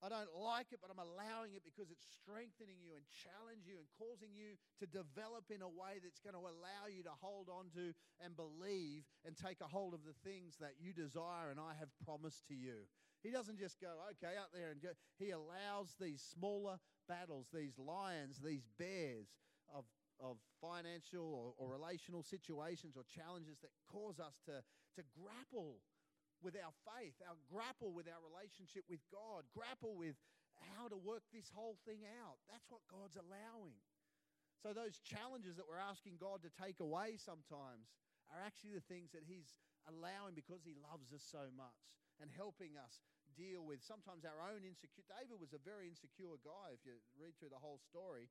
I 0.00 0.08
don't 0.08 0.32
like 0.32 0.72
it, 0.72 0.80
but 0.80 0.88
I'm 0.88 1.00
allowing 1.00 1.52
it 1.52 1.60
because 1.60 1.92
it's 1.92 2.08
strengthening 2.16 2.80
you 2.80 2.96
and 2.96 3.04
challenging 3.20 3.68
you 3.68 3.76
and 3.76 3.88
causing 4.00 4.32
you 4.32 4.56
to 4.80 4.88
develop 4.88 5.52
in 5.52 5.60
a 5.60 5.68
way 5.68 6.00
that's 6.00 6.24
going 6.24 6.32
to 6.32 6.40
allow 6.40 6.88
you 6.88 7.04
to 7.04 7.12
hold 7.20 7.52
on 7.52 7.68
to 7.76 7.92
and 8.24 8.32
believe 8.32 9.04
and 9.28 9.36
take 9.36 9.60
a 9.60 9.68
hold 9.68 9.92
of 9.92 10.00
the 10.08 10.16
things 10.24 10.56
that 10.56 10.80
you 10.80 10.96
desire 10.96 11.52
and 11.52 11.60
I 11.60 11.76
have 11.76 11.92
promised 12.00 12.48
to 12.48 12.56
you. 12.56 12.88
He 13.20 13.28
doesn't 13.28 13.60
just 13.60 13.76
go, 13.76 13.92
okay, 14.16 14.40
out 14.40 14.48
there 14.56 14.72
and 14.72 14.80
go. 14.80 14.96
He 15.20 15.36
allows 15.36 15.92
these 16.00 16.24
smaller 16.24 16.80
battles, 17.04 17.52
these 17.52 17.76
lions, 17.76 18.40
these 18.40 18.64
bears 18.80 19.28
of, 19.68 19.84
of 20.16 20.40
financial 20.64 21.28
or, 21.28 21.52
or 21.60 21.68
relational 21.68 22.22
situations 22.22 22.96
or 22.96 23.04
challenges 23.04 23.60
that 23.60 23.76
cause 23.84 24.16
us 24.16 24.40
to, 24.48 24.64
to 24.96 25.02
grapple 25.12 25.84
with 26.40 26.56
our 26.56 26.72
faith, 26.96 27.16
our 27.24 27.36
grapple 27.48 27.92
with 27.92 28.08
our 28.08 28.20
relationship 28.20 28.84
with 28.88 29.00
God, 29.12 29.44
grapple 29.52 29.96
with 29.96 30.16
how 30.76 30.88
to 30.88 30.96
work 30.96 31.24
this 31.32 31.48
whole 31.52 31.80
thing 31.88 32.04
out. 32.20 32.40
That's 32.48 32.68
what 32.68 32.84
God's 32.88 33.16
allowing. 33.16 33.76
So, 34.60 34.76
those 34.76 35.00
challenges 35.00 35.56
that 35.56 35.64
we're 35.64 35.80
asking 35.80 36.20
God 36.20 36.44
to 36.44 36.52
take 36.52 36.84
away 36.84 37.16
sometimes 37.16 37.88
are 38.28 38.44
actually 38.44 38.76
the 38.76 38.84
things 38.84 39.08
that 39.16 39.24
He's 39.24 39.56
allowing 39.88 40.36
because 40.36 40.60
He 40.60 40.76
loves 40.76 41.16
us 41.16 41.24
so 41.24 41.48
much 41.56 41.96
and 42.20 42.28
helping 42.28 42.76
us 42.76 43.00
deal 43.32 43.64
with 43.64 43.80
sometimes 43.80 44.28
our 44.28 44.36
own 44.44 44.68
insecure. 44.68 45.06
David 45.08 45.40
was 45.40 45.56
a 45.56 45.62
very 45.62 45.88
insecure 45.88 46.36
guy, 46.44 46.76
if 46.76 46.84
you 46.84 47.00
read 47.16 47.32
through 47.40 47.54
the 47.54 47.62
whole 47.62 47.80
story. 47.80 48.28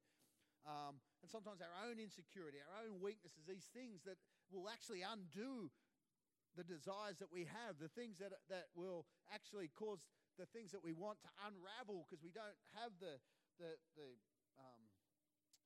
Um, 0.67 0.99
and 1.23 1.31
sometimes 1.31 1.63
our 1.63 1.73
own 1.87 1.97
insecurity, 1.97 2.59
our 2.59 2.83
own 2.83 2.99
weaknesses, 2.99 3.47
these 3.47 3.71
things 3.71 4.03
that 4.03 4.19
will 4.51 4.67
actually 4.67 5.01
undo 5.01 5.71
the 6.57 6.65
desires 6.65 7.17
that 7.19 7.29
we 7.29 7.45
have, 7.45 7.77
the 7.77 7.91
things 7.93 8.17
that, 8.17 8.33
that 8.49 8.71
will 8.73 9.05
actually 9.29 9.69
cause 9.73 10.01
the 10.39 10.47
things 10.55 10.71
that 10.71 10.79
we 10.79 10.95
want 10.95 11.19
to 11.19 11.29
unravel 11.43 12.07
because 12.07 12.23
we 12.23 12.31
don't 12.31 12.57
have 12.79 12.95
the, 13.03 13.19
the, 13.59 13.75
the, 13.99 14.09
um, 14.55 14.81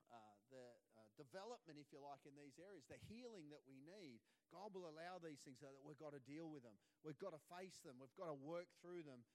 uh, 0.09 0.35
the 0.49 0.65
uh, 0.97 1.05
development, 1.13 1.77
if 1.77 1.93
you 1.93 2.01
like, 2.01 2.25
in 2.25 2.33
these 2.33 2.57
areas, 2.57 2.85
the 2.89 2.99
healing 3.05 3.53
that 3.53 3.61
we 3.69 3.77
need. 3.85 4.17
God 4.49 4.73
will 4.73 4.85
allow 4.85 5.17
these 5.17 5.41
things 5.41 5.61
so 5.61 5.69
that 5.69 5.81
we've 5.81 5.97
got 5.97 6.13
to 6.13 6.21
deal 6.29 6.45
with 6.49 6.61
them. 6.61 6.77
We've 7.01 7.17
got 7.17 7.33
to 7.33 7.41
face 7.49 7.81
them. 7.81 7.97
We've 7.97 8.13
got 8.13 8.29
to 8.29 8.37
work 8.37 8.69
through 8.81 9.05
them. 9.05 9.25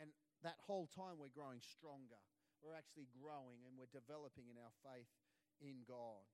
And 0.00 0.12
that 0.40 0.56
whole 0.64 0.88
time 0.88 1.20
we're 1.20 1.32
growing 1.32 1.60
stronger. 1.60 2.20
We're 2.64 2.78
actually 2.78 3.12
growing 3.12 3.60
and 3.68 3.76
we're 3.76 3.92
developing 3.92 4.48
in 4.48 4.56
our 4.56 4.72
faith 4.80 5.10
in 5.60 5.84
God. 5.84 6.24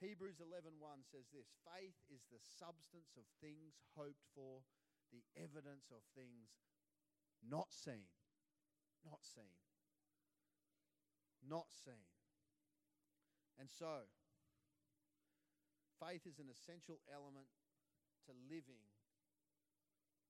Hebrews 0.00 0.38
11:1 0.38 1.02
says 1.02 1.26
this, 1.34 1.50
faith 1.66 1.98
is 2.08 2.22
the 2.30 2.38
substance 2.38 3.16
of 3.18 3.26
things 3.42 3.82
hoped 3.96 4.26
for, 4.34 4.62
the 5.10 5.24
evidence 5.34 5.90
of 5.90 6.02
things 6.14 6.54
not 7.42 7.72
seen. 7.72 8.06
Not 9.04 9.22
seen. 9.24 9.54
Not 11.42 11.70
seen. 11.70 12.06
And 13.58 13.70
so, 13.70 14.06
faith 15.98 16.26
is 16.26 16.38
an 16.38 16.50
essential 16.50 17.02
element 17.10 17.50
to 18.26 18.32
living 18.46 18.86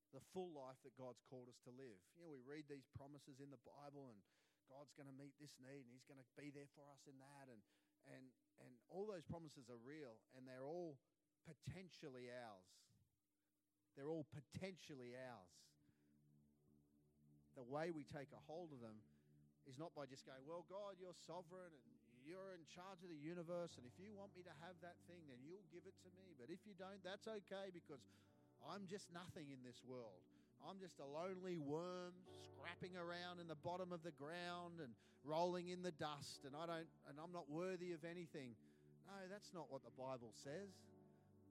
the 0.09 0.25
full 0.33 0.49
life 0.49 0.81
that 0.81 0.97
God's 0.97 1.21
called 1.29 1.49
us 1.49 1.61
to 1.69 1.73
live. 1.73 2.01
You 2.17 2.25
know, 2.25 2.33
we 2.33 2.41
read 2.41 2.65
these 2.65 2.89
promises 2.97 3.37
in 3.37 3.53
the 3.53 3.61
Bible 3.61 4.09
and 4.09 4.17
God's 4.65 4.97
going 4.97 5.09
to 5.09 5.13
meet 5.13 5.37
this 5.37 5.61
need 5.61 5.85
and 5.85 5.93
He's 5.93 6.09
going 6.09 6.21
to 6.21 6.31
be 6.33 6.49
there 6.49 6.69
for 6.73 6.89
us 6.89 7.05
in 7.05 7.21
that. 7.21 7.45
And, 7.49 7.61
and, 8.09 8.25
and 8.63 8.71
all 8.91 9.07
those 9.07 9.25
promises 9.25 9.67
are 9.69 9.79
real 9.81 10.17
and 10.35 10.47
they're 10.47 10.65
all 10.65 10.97
potentially 11.47 12.29
ours. 12.29 12.69
They're 13.97 14.11
all 14.11 14.27
potentially 14.31 15.17
ours. 15.17 15.55
The 17.57 17.65
way 17.65 17.91
we 17.91 18.07
take 18.07 18.31
a 18.31 18.41
hold 18.47 18.71
of 18.71 18.79
them 18.79 18.95
is 19.67 19.75
not 19.75 19.91
by 19.91 20.07
just 20.07 20.23
going, 20.23 20.39
Well, 20.47 20.63
God, 20.71 20.95
you're 21.01 21.17
sovereign 21.27 21.73
and 21.73 21.83
you're 22.23 22.53
in 22.55 22.63
charge 22.69 23.01
of 23.01 23.09
the 23.09 23.17
universe, 23.17 23.79
and 23.79 23.87
if 23.87 23.95
you 23.97 24.13
want 24.13 24.35
me 24.37 24.43
to 24.45 24.55
have 24.61 24.77
that 24.85 24.99
thing, 25.09 25.23
then 25.31 25.39
you'll 25.41 25.65
give 25.73 25.87
it 25.87 25.97
to 26.05 26.09
me. 26.13 26.35
But 26.37 26.51
if 26.53 26.61
you 26.67 26.77
don't, 26.77 27.01
that's 27.01 27.25
okay 27.25 27.73
because 27.73 28.03
I'm 28.61 28.85
just 28.85 29.07
nothing 29.09 29.49
in 29.49 29.63
this 29.63 29.79
world. 29.81 30.21
I'm 30.67 30.79
just 30.79 30.99
a 30.99 31.07
lonely 31.07 31.57
worm 31.57 32.13
scrapping 32.43 32.95
around 32.95 33.39
in 33.39 33.47
the 33.47 33.59
bottom 33.59 33.91
of 33.91 34.03
the 34.03 34.11
ground 34.11 34.83
and 34.83 34.91
rolling 35.23 35.69
in 35.69 35.81
the 35.81 35.91
dust 35.91 36.43
and 36.45 36.55
I 36.55 36.65
don't 36.65 36.89
and 37.07 37.15
I'm 37.19 37.31
not 37.31 37.49
worthy 37.49 37.91
of 37.93 38.03
anything. 38.03 38.55
No, 39.07 39.17
that's 39.31 39.51
not 39.53 39.71
what 39.71 39.83
the 39.83 39.95
Bible 39.95 40.35
says. 40.35 40.69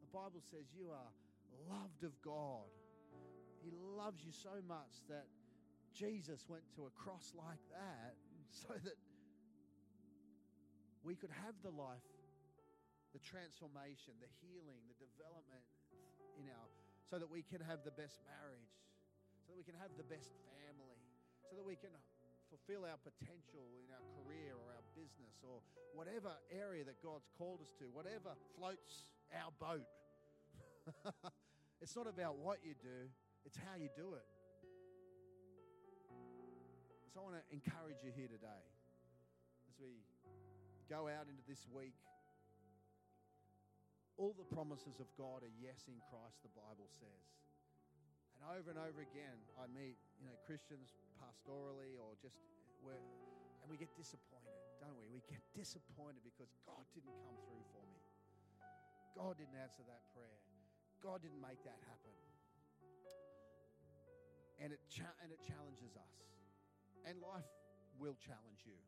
The 0.01 0.11
Bible 0.12 0.40
says 0.51 0.68
you 0.73 0.90
are 0.92 1.11
loved 1.68 2.05
of 2.05 2.14
God. 2.23 2.68
He 3.64 3.72
loves 3.72 4.22
you 4.22 4.33
so 4.33 4.62
much 4.66 5.03
that 5.09 5.26
Jesus 5.93 6.47
went 6.47 6.62
to 6.76 6.87
a 6.87 6.93
cross 6.95 7.35
like 7.35 7.62
that 7.74 8.14
so 8.62 8.72
that 8.72 8.99
we 11.03 11.16
could 11.16 11.33
have 11.43 11.57
the 11.64 11.74
life, 11.74 12.07
the 13.12 13.18
transformation, 13.18 14.14
the 14.20 14.30
healing, 14.45 14.85
the 14.87 14.99
development 15.01 15.66
in 16.39 16.47
our 16.53 16.68
so 17.09 17.18
that 17.18 17.30
we 17.30 17.41
can 17.41 17.64
have 17.64 17.80
the 17.85 17.95
best 17.97 18.20
marriage, 18.28 18.76
so 19.49 19.57
that 19.57 19.57
we 19.57 19.64
can 19.64 19.80
have 19.80 19.88
the 19.96 20.05
best 20.05 20.28
family, 20.53 21.01
so 21.49 21.57
that 21.57 21.64
we 21.64 21.72
can 21.72 21.88
uh, 21.88 22.05
fulfill 22.53 22.84
our 22.84 23.01
potential 23.01 23.64
in 23.80 23.88
our 23.88 24.05
career 24.20 24.53
or 24.53 24.68
our 24.76 24.84
business 24.92 25.40
or 25.40 25.64
whatever 25.96 26.36
area 26.53 26.84
that 26.84 27.01
God's 27.01 27.24
called 27.40 27.64
us 27.64 27.72
to, 27.80 27.88
whatever 27.88 28.36
floats 28.61 29.09
our 29.32 29.49
boat. 29.57 29.88
it's 31.80 31.96
not 31.96 32.05
about 32.05 32.36
what 32.36 32.61
you 32.61 32.76
do, 32.76 33.09
it's 33.49 33.57
how 33.57 33.72
you 33.80 33.88
do 33.96 34.20
it. 34.20 34.28
So 37.09 37.20
I 37.20 37.22
want 37.24 37.40
to 37.40 37.44
encourage 37.49 38.05
you 38.05 38.12
here 38.12 38.28
today 38.28 38.64
as 39.64 39.80
we 39.80 40.05
go 40.92 41.09
out 41.09 41.24
into 41.24 41.40
this 41.49 41.64
week 41.72 41.96
all 44.20 44.36
the 44.36 44.44
promises 44.53 45.01
of 45.01 45.09
God 45.16 45.40
are 45.40 45.57
yes 45.57 45.88
in 45.88 45.96
Christ, 46.11 46.42
the 46.42 46.53
Bible 46.53 46.90
says. 47.01 47.47
And 48.39 48.47
over 48.55 48.70
and 48.70 48.78
over 48.78 49.03
again, 49.03 49.34
I 49.59 49.66
meet, 49.66 49.99
you 50.22 50.30
know, 50.30 50.39
Christians 50.47 50.95
pastorally 51.18 51.99
or 51.99 52.14
just 52.22 52.39
where, 52.86 53.03
and 53.62 53.66
we 53.66 53.74
get 53.74 53.91
disappointed, 53.99 54.55
don't 54.78 54.95
we? 54.95 55.11
We 55.11 55.26
get 55.26 55.43
disappointed 55.59 56.22
because 56.22 56.55
God 56.62 56.86
didn't 56.95 57.18
come 57.26 57.34
through 57.51 57.66
for 57.74 57.82
me. 57.91 57.99
God 59.18 59.34
didn't 59.43 59.59
answer 59.59 59.82
that 59.91 60.07
prayer. 60.14 60.39
God 61.03 61.26
didn't 61.26 61.43
make 61.43 61.59
that 61.66 61.82
happen. 61.91 62.14
And 64.62 64.70
it, 64.70 64.82
cha- 64.86 65.18
and 65.22 65.34
it 65.34 65.43
challenges 65.43 65.99
us. 65.99 66.14
And 67.03 67.18
life 67.18 67.51
will 67.99 68.14
challenge 68.22 68.62
you. 68.62 68.78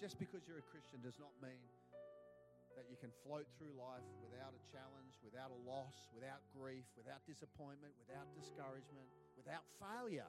Just 0.00 0.16
because 0.16 0.48
you're 0.48 0.60
a 0.60 0.68
Christian 0.72 1.04
does 1.04 1.20
not 1.20 1.32
mean 1.44 1.60
that 2.74 2.90
you 2.90 2.98
can 2.98 3.10
float 3.22 3.46
through 3.56 3.74
life 3.74 4.04
without 4.22 4.52
a 4.54 4.62
challenge, 4.70 5.18
without 5.22 5.54
a 5.54 5.60
loss, 5.66 6.10
without 6.14 6.42
grief, 6.50 6.86
without 6.98 7.22
disappointment, 7.26 7.94
without 8.02 8.26
discouragement, 8.34 9.06
without 9.38 9.62
failure. 9.78 10.28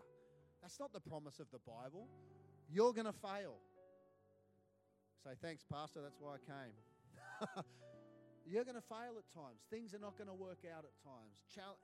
That's 0.62 0.80
not 0.80 0.94
the 0.94 1.04
promise 1.04 1.42
of 1.42 1.50
the 1.50 1.62
Bible. 1.62 2.10
You're 2.70 2.94
going 2.94 3.10
to 3.10 3.18
fail. 3.22 3.58
Say, 5.22 5.34
thanks, 5.42 5.66
Pastor, 5.66 6.02
that's 6.02 6.22
why 6.22 6.38
I 6.38 6.42
came. 6.42 6.76
You're 8.46 8.64
going 8.64 8.78
to 8.78 8.86
fail 8.86 9.18
at 9.18 9.26
times. 9.34 9.66
Things 9.74 9.98
are 9.98 10.02
not 10.02 10.22
going 10.22 10.30
to 10.30 10.38
work 10.38 10.62
out 10.70 10.86
at 10.86 10.94
times. 11.02 11.34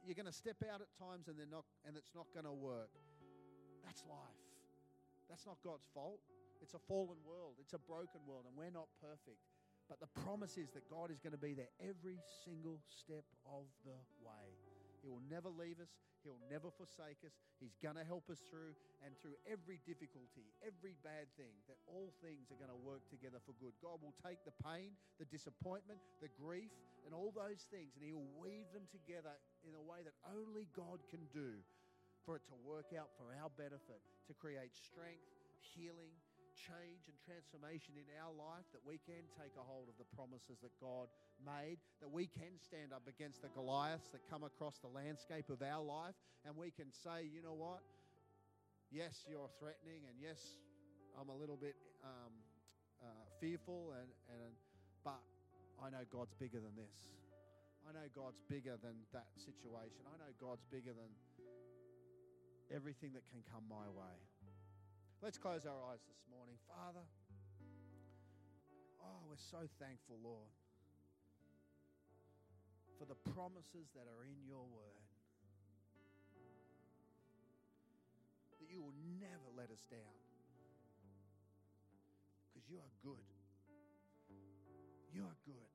You're 0.05 0.17
going 0.17 0.29
to 0.29 0.35
step 0.35 0.61
out 0.69 0.77
at 0.77 0.93
times 0.93 1.25
and 1.25 1.33
they're 1.33 1.49
not 1.49 1.65
and 1.89 1.97
it's 1.97 2.13
not 2.13 2.29
going 2.37 2.45
to 2.45 2.53
work. 2.53 2.93
That's 3.81 4.05
life. 4.05 4.41
That's 5.25 5.49
not 5.49 5.57
God's 5.65 5.89
fault. 5.89 6.21
It's 6.61 6.77
a 6.77 6.83
fallen 6.85 7.17
world. 7.25 7.57
It's 7.57 7.73
a 7.73 7.81
broken 7.81 8.21
world 8.29 8.45
and 8.45 8.53
we're 8.53 8.69
not 8.69 8.85
perfect. 9.01 9.41
But 9.91 9.99
the 9.99 10.15
promise 10.23 10.55
is 10.55 10.71
that 10.71 10.87
God 10.87 11.11
is 11.11 11.19
going 11.19 11.35
to 11.35 11.43
be 11.43 11.51
there 11.51 11.67
every 11.83 12.15
single 12.47 12.79
step 12.87 13.27
of 13.43 13.67
the 13.83 13.99
way. 14.23 14.47
He 15.03 15.11
will 15.11 15.19
never 15.27 15.51
leave 15.51 15.83
us. 15.83 15.91
He'll 16.23 16.39
never 16.47 16.71
forsake 16.71 17.19
us. 17.27 17.35
He's 17.59 17.75
going 17.83 17.99
to 17.99 18.07
help 18.07 18.31
us 18.31 18.39
through 18.47 18.71
and 19.03 19.11
through 19.19 19.35
every 19.43 19.83
difficulty, 19.83 20.47
every 20.63 20.95
bad 21.03 21.27
thing, 21.35 21.51
that 21.67 21.75
all 21.91 22.15
things 22.23 22.47
are 22.55 22.61
going 22.61 22.71
to 22.71 22.79
work 22.87 23.03
together 23.11 23.43
for 23.43 23.51
good. 23.59 23.75
God 23.83 23.99
will 23.99 24.15
take 24.23 24.39
the 24.47 24.55
pain, 24.63 24.95
the 25.19 25.27
disappointment, 25.27 25.99
the 26.23 26.31
grief, 26.39 26.71
and 27.03 27.11
all 27.11 27.35
those 27.35 27.67
things, 27.67 27.91
and 27.99 28.05
He'll 28.05 28.31
weave 28.39 28.71
them 28.71 28.87
together 28.95 29.35
in 29.67 29.75
a 29.75 29.83
way 29.83 30.07
that 30.07 30.15
only 30.23 30.71
God 30.71 31.03
can 31.11 31.27
do 31.35 31.59
for 32.23 32.39
it 32.39 32.45
to 32.47 32.55
work 32.63 32.95
out 32.95 33.11
for 33.19 33.33
our 33.35 33.51
benefit, 33.59 33.99
to 34.29 34.33
create 34.37 34.71
strength, 34.77 35.25
healing, 35.59 36.15
change 36.61 37.09
and 37.09 37.17
transformation 37.25 37.97
in 37.97 38.05
our 38.21 38.29
life, 38.29 38.65
that 38.73 38.85
we 38.85 39.01
can 39.01 39.25
take 39.33 39.57
a 39.57 39.65
hold 39.65 39.89
of 39.89 39.97
the 39.97 40.05
promises 40.13 40.61
that 40.61 40.73
God 40.77 41.09
made, 41.41 41.81
that 42.05 42.09
we 42.13 42.29
can 42.29 42.53
stand 42.61 42.93
up 42.93 43.09
against 43.09 43.41
the 43.41 43.49
Goliaths 43.57 44.13
that 44.13 44.21
come 44.29 44.45
across 44.45 44.77
the 44.77 44.91
landscape 44.91 45.49
of 45.49 45.65
our 45.65 45.81
life, 45.81 46.13
and 46.45 46.53
we 46.53 46.69
can 46.69 46.93
say, 46.93 47.25
you 47.25 47.41
know 47.41 47.57
what? 47.57 47.81
Yes, 48.93 49.25
you're 49.25 49.49
threatening, 49.57 50.05
and 50.05 50.19
yes, 50.21 50.37
I'm 51.17 51.33
a 51.33 51.35
little 51.35 51.57
bit 51.57 51.75
um, 52.05 52.33
uh, 53.01 53.25
fearful, 53.41 53.97
and, 53.97 54.09
and 54.29 54.53
but 55.01 55.21
I 55.81 55.89
know 55.89 56.05
God's 56.13 56.37
bigger 56.37 56.61
than 56.61 56.77
this. 56.77 57.09
I 57.87 57.97
know 57.97 58.05
God's 58.13 58.37
bigger 58.45 58.77
than 58.77 58.93
that 59.09 59.33
situation. 59.41 60.05
I 60.05 60.15
know 60.21 60.29
God's 60.37 60.61
bigger 60.69 60.93
than 60.93 61.09
everything 62.69 63.17
that 63.17 63.25
can 63.33 63.41
come 63.49 63.65
my 63.65 63.89
way. 63.89 64.15
Let's 65.21 65.37
close 65.37 65.69
our 65.69 65.77
eyes 65.93 66.01
this 66.09 66.17
morning. 66.33 66.57
Father, 66.65 67.05
oh, 69.05 69.21
we're 69.29 69.37
so 69.37 69.69
thankful, 69.77 70.17
Lord, 70.17 70.49
for 72.97 73.05
the 73.05 73.13
promises 73.29 73.93
that 73.93 74.09
are 74.09 74.25
in 74.25 74.41
your 74.49 74.65
word. 74.65 75.05
That 78.57 78.73
you 78.73 78.81
will 78.81 78.97
never 79.21 79.45
let 79.55 79.69
us 79.69 79.85
down. 79.91 80.17
Because 82.49 82.67
you 82.67 82.77
are 82.81 82.93
good. 83.05 83.29
You 85.13 85.21
are 85.21 85.37
good. 85.45 85.70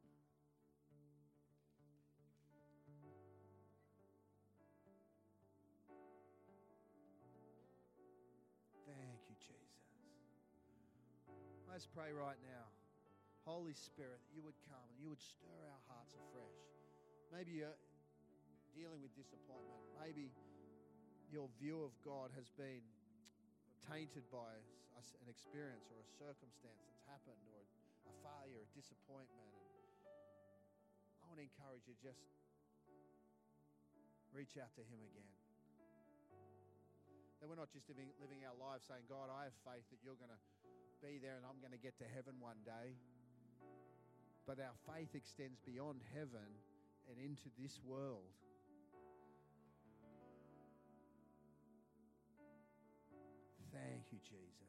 Let's 11.76 11.92
pray 11.92 12.08
right 12.08 12.40
now. 12.40 12.64
Holy 13.44 13.76
Spirit, 13.76 14.16
that 14.24 14.32
you 14.32 14.40
would 14.40 14.56
come 14.64 14.80
and 14.88 14.96
you 14.96 15.12
would 15.12 15.20
stir 15.20 15.60
our 15.68 15.82
hearts 15.92 16.16
afresh. 16.16 16.56
Maybe 17.28 17.60
you're 17.60 17.76
dealing 18.72 19.04
with 19.04 19.12
disappointment. 19.12 19.84
Maybe 20.00 20.32
your 21.28 21.52
view 21.60 21.84
of 21.84 21.92
God 22.00 22.32
has 22.32 22.48
been 22.56 22.80
tainted 23.92 24.24
by 24.32 24.56
an 24.96 25.28
experience 25.28 25.84
or 25.92 26.00
a 26.00 26.08
circumstance 26.16 26.80
that's 26.80 27.04
happened 27.12 27.44
or 27.52 27.60
a 28.08 28.12
failure, 28.24 28.64
a 28.64 28.70
disappointment. 28.72 29.36
And 29.36 31.20
I 31.20 31.24
want 31.28 31.36
to 31.36 31.44
encourage 31.44 31.84
you 31.84 31.92
just 32.00 32.24
reach 34.32 34.56
out 34.56 34.72
to 34.80 34.82
Him 34.88 35.04
again. 35.12 35.28
That 37.44 37.52
we're 37.52 37.60
not 37.60 37.68
just 37.68 37.84
living, 37.92 38.08
living 38.16 38.48
our 38.48 38.56
lives 38.56 38.88
saying, 38.88 39.04
God, 39.12 39.28
I 39.28 39.52
have 39.52 39.56
faith 39.60 39.84
that 39.92 40.00
you're 40.00 40.16
going 40.16 40.32
to 40.32 40.40
be 41.02 41.18
there 41.20 41.36
and 41.36 41.44
I'm 41.44 41.60
going 41.60 41.72
to 41.72 41.82
get 41.82 41.98
to 41.98 42.08
heaven 42.14 42.34
one 42.40 42.60
day. 42.64 42.96
But 44.46 44.58
our 44.60 44.76
faith 44.86 45.14
extends 45.14 45.58
beyond 45.66 46.00
heaven 46.14 46.50
and 47.10 47.18
into 47.18 47.50
this 47.58 47.80
world. 47.84 48.30
Thank 53.72 54.08
you, 54.12 54.18
Jesus. 54.24 54.65